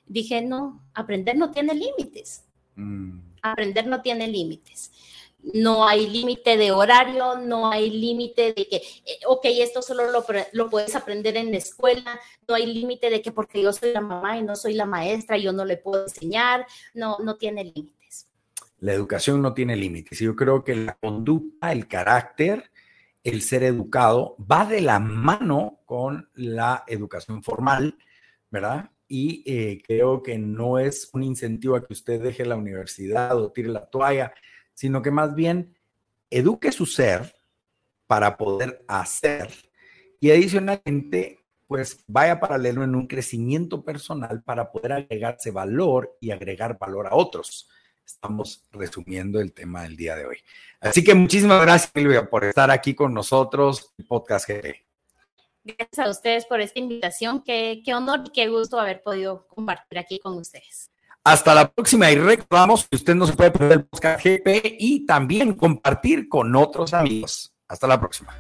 Dije, 0.06 0.42
no, 0.42 0.82
aprender 0.94 1.36
no 1.36 1.52
tiene 1.52 1.74
límites. 1.74 2.46
Mm. 2.76 3.20
Aprender 3.42 3.86
no 3.88 4.02
tiene 4.02 4.28
límites. 4.28 4.92
No 5.54 5.88
hay 5.88 6.08
límite 6.08 6.58
de 6.58 6.72
horario, 6.72 7.38
no 7.38 7.70
hay 7.70 7.92
límite 7.92 8.54
de 8.54 8.68
que, 8.68 8.78
eh, 8.78 9.20
ok, 9.28 9.46
esto 9.46 9.84
solo 9.84 10.10
lo, 10.10 10.26
lo 10.54 10.70
puedes 10.72 10.96
aprender 10.96 11.38
en 11.38 11.52
la 11.52 11.58
escuela, 11.58 12.20
no 12.48 12.56
hay 12.56 12.66
límite 12.66 13.12
de 13.12 13.22
que 13.22 13.32
porque 13.32 13.62
yo 13.62 13.72
soy 13.72 13.94
la 13.94 14.02
mamá 14.02 14.40
y 14.40 14.42
no 14.42 14.56
soy 14.56 14.74
la 14.74 14.86
maestra, 14.86 15.38
yo 15.38 15.54
no 15.54 15.64
le 15.64 15.78
puedo 15.78 16.04
enseñar, 16.04 16.66
no, 16.96 17.20
no 17.20 17.36
tiene 17.36 17.64
límite 17.64 18.05
la 18.86 18.94
educación 18.94 19.42
no 19.42 19.56
tiene 19.56 19.76
límites. 19.76 20.20
Yo 20.20 20.36
creo 20.36 20.64
que 20.64 20.76
la 20.76 20.94
conducta, 20.94 21.72
el 21.72 21.88
carácter, 21.88 22.70
el 23.24 23.42
ser 23.42 23.64
educado 23.64 24.38
va 24.40 24.68
de 24.68 24.80
la 24.80 25.00
mano 25.00 25.80
con 25.86 26.30
la 26.36 26.84
educación 26.86 27.42
formal, 27.42 27.98
¿verdad? 28.52 28.92
Y 29.08 29.42
eh, 29.48 29.82
creo 29.84 30.22
que 30.22 30.38
no 30.38 30.78
es 30.78 31.10
un 31.14 31.24
incentivo 31.24 31.76
a 31.76 31.84
que 31.84 31.94
usted 31.94 32.22
deje 32.22 32.46
la 32.46 32.58
universidad 32.58 33.36
o 33.36 33.52
tire 33.52 33.70
la 33.70 33.88
toalla, 33.88 34.36
sino 34.76 35.02
que 35.02 35.10
más 35.10 35.34
bien 35.34 35.76
eduque 36.30 36.72
su 36.72 36.86
ser 36.86 37.36
para 38.06 38.38
poder 38.38 38.86
hacer 38.88 39.50
y 40.20 40.30
adicionalmente 40.30 41.40
pues 41.66 42.04
vaya 42.06 42.40
paralelo 42.40 42.84
en 42.84 42.94
un 42.94 43.08
crecimiento 43.08 43.84
personal 43.84 44.44
para 44.44 44.72
poder 44.72 44.94
agregarse 44.94 45.50
valor 45.50 46.16
y 46.22 46.30
agregar 46.30 46.78
valor 46.78 47.08
a 47.08 47.16
otros. 47.16 47.68
Estamos 48.06 48.64
resumiendo 48.72 49.40
el 49.40 49.54
tema 49.54 49.84
del 49.84 49.96
día 49.96 50.16
de 50.16 50.26
hoy. 50.26 50.38
Así 50.80 51.04
que 51.04 51.14
muchísimas 51.14 51.62
gracias, 51.62 51.92
Silvia, 51.94 52.30
por 52.30 52.44
estar 52.44 52.70
aquí 52.72 52.94
con 52.94 53.14
nosotros 53.14 53.94
en 53.98 54.08
Podcast 54.08 54.48
GP. 54.48 54.86
Gracias 55.64 56.00
a 56.00 56.10
ustedes 56.10 56.46
por 56.46 56.62
esta 56.62 56.80
invitación. 56.80 57.42
Qué, 57.44 57.82
qué 57.84 57.94
honor 57.96 58.24
y 58.28 58.30
qué 58.30 58.48
gusto 58.48 58.80
haber 58.80 59.02
podido 59.02 59.48
compartir 59.48 59.98
aquí 59.98 60.20
con 60.20 60.38
ustedes. 60.38 60.92
Hasta 61.24 61.56
la 61.56 61.72
próxima 61.72 62.12
y 62.12 62.16
recordamos 62.18 62.88
que 62.88 62.98
usted 62.98 63.16
no 63.16 63.26
se 63.26 63.34
puede 63.34 63.50
perder 63.50 63.80
el 63.80 63.86
podcast 63.86 64.24
GP 64.24 64.76
y 64.80 65.08
también 65.08 65.56
compartir 65.56 66.30
con 66.30 66.56
otros 66.56 66.94
amigos. 66.94 67.52
Hasta 67.68 67.88
la 67.88 68.00
próxima. 68.00 68.38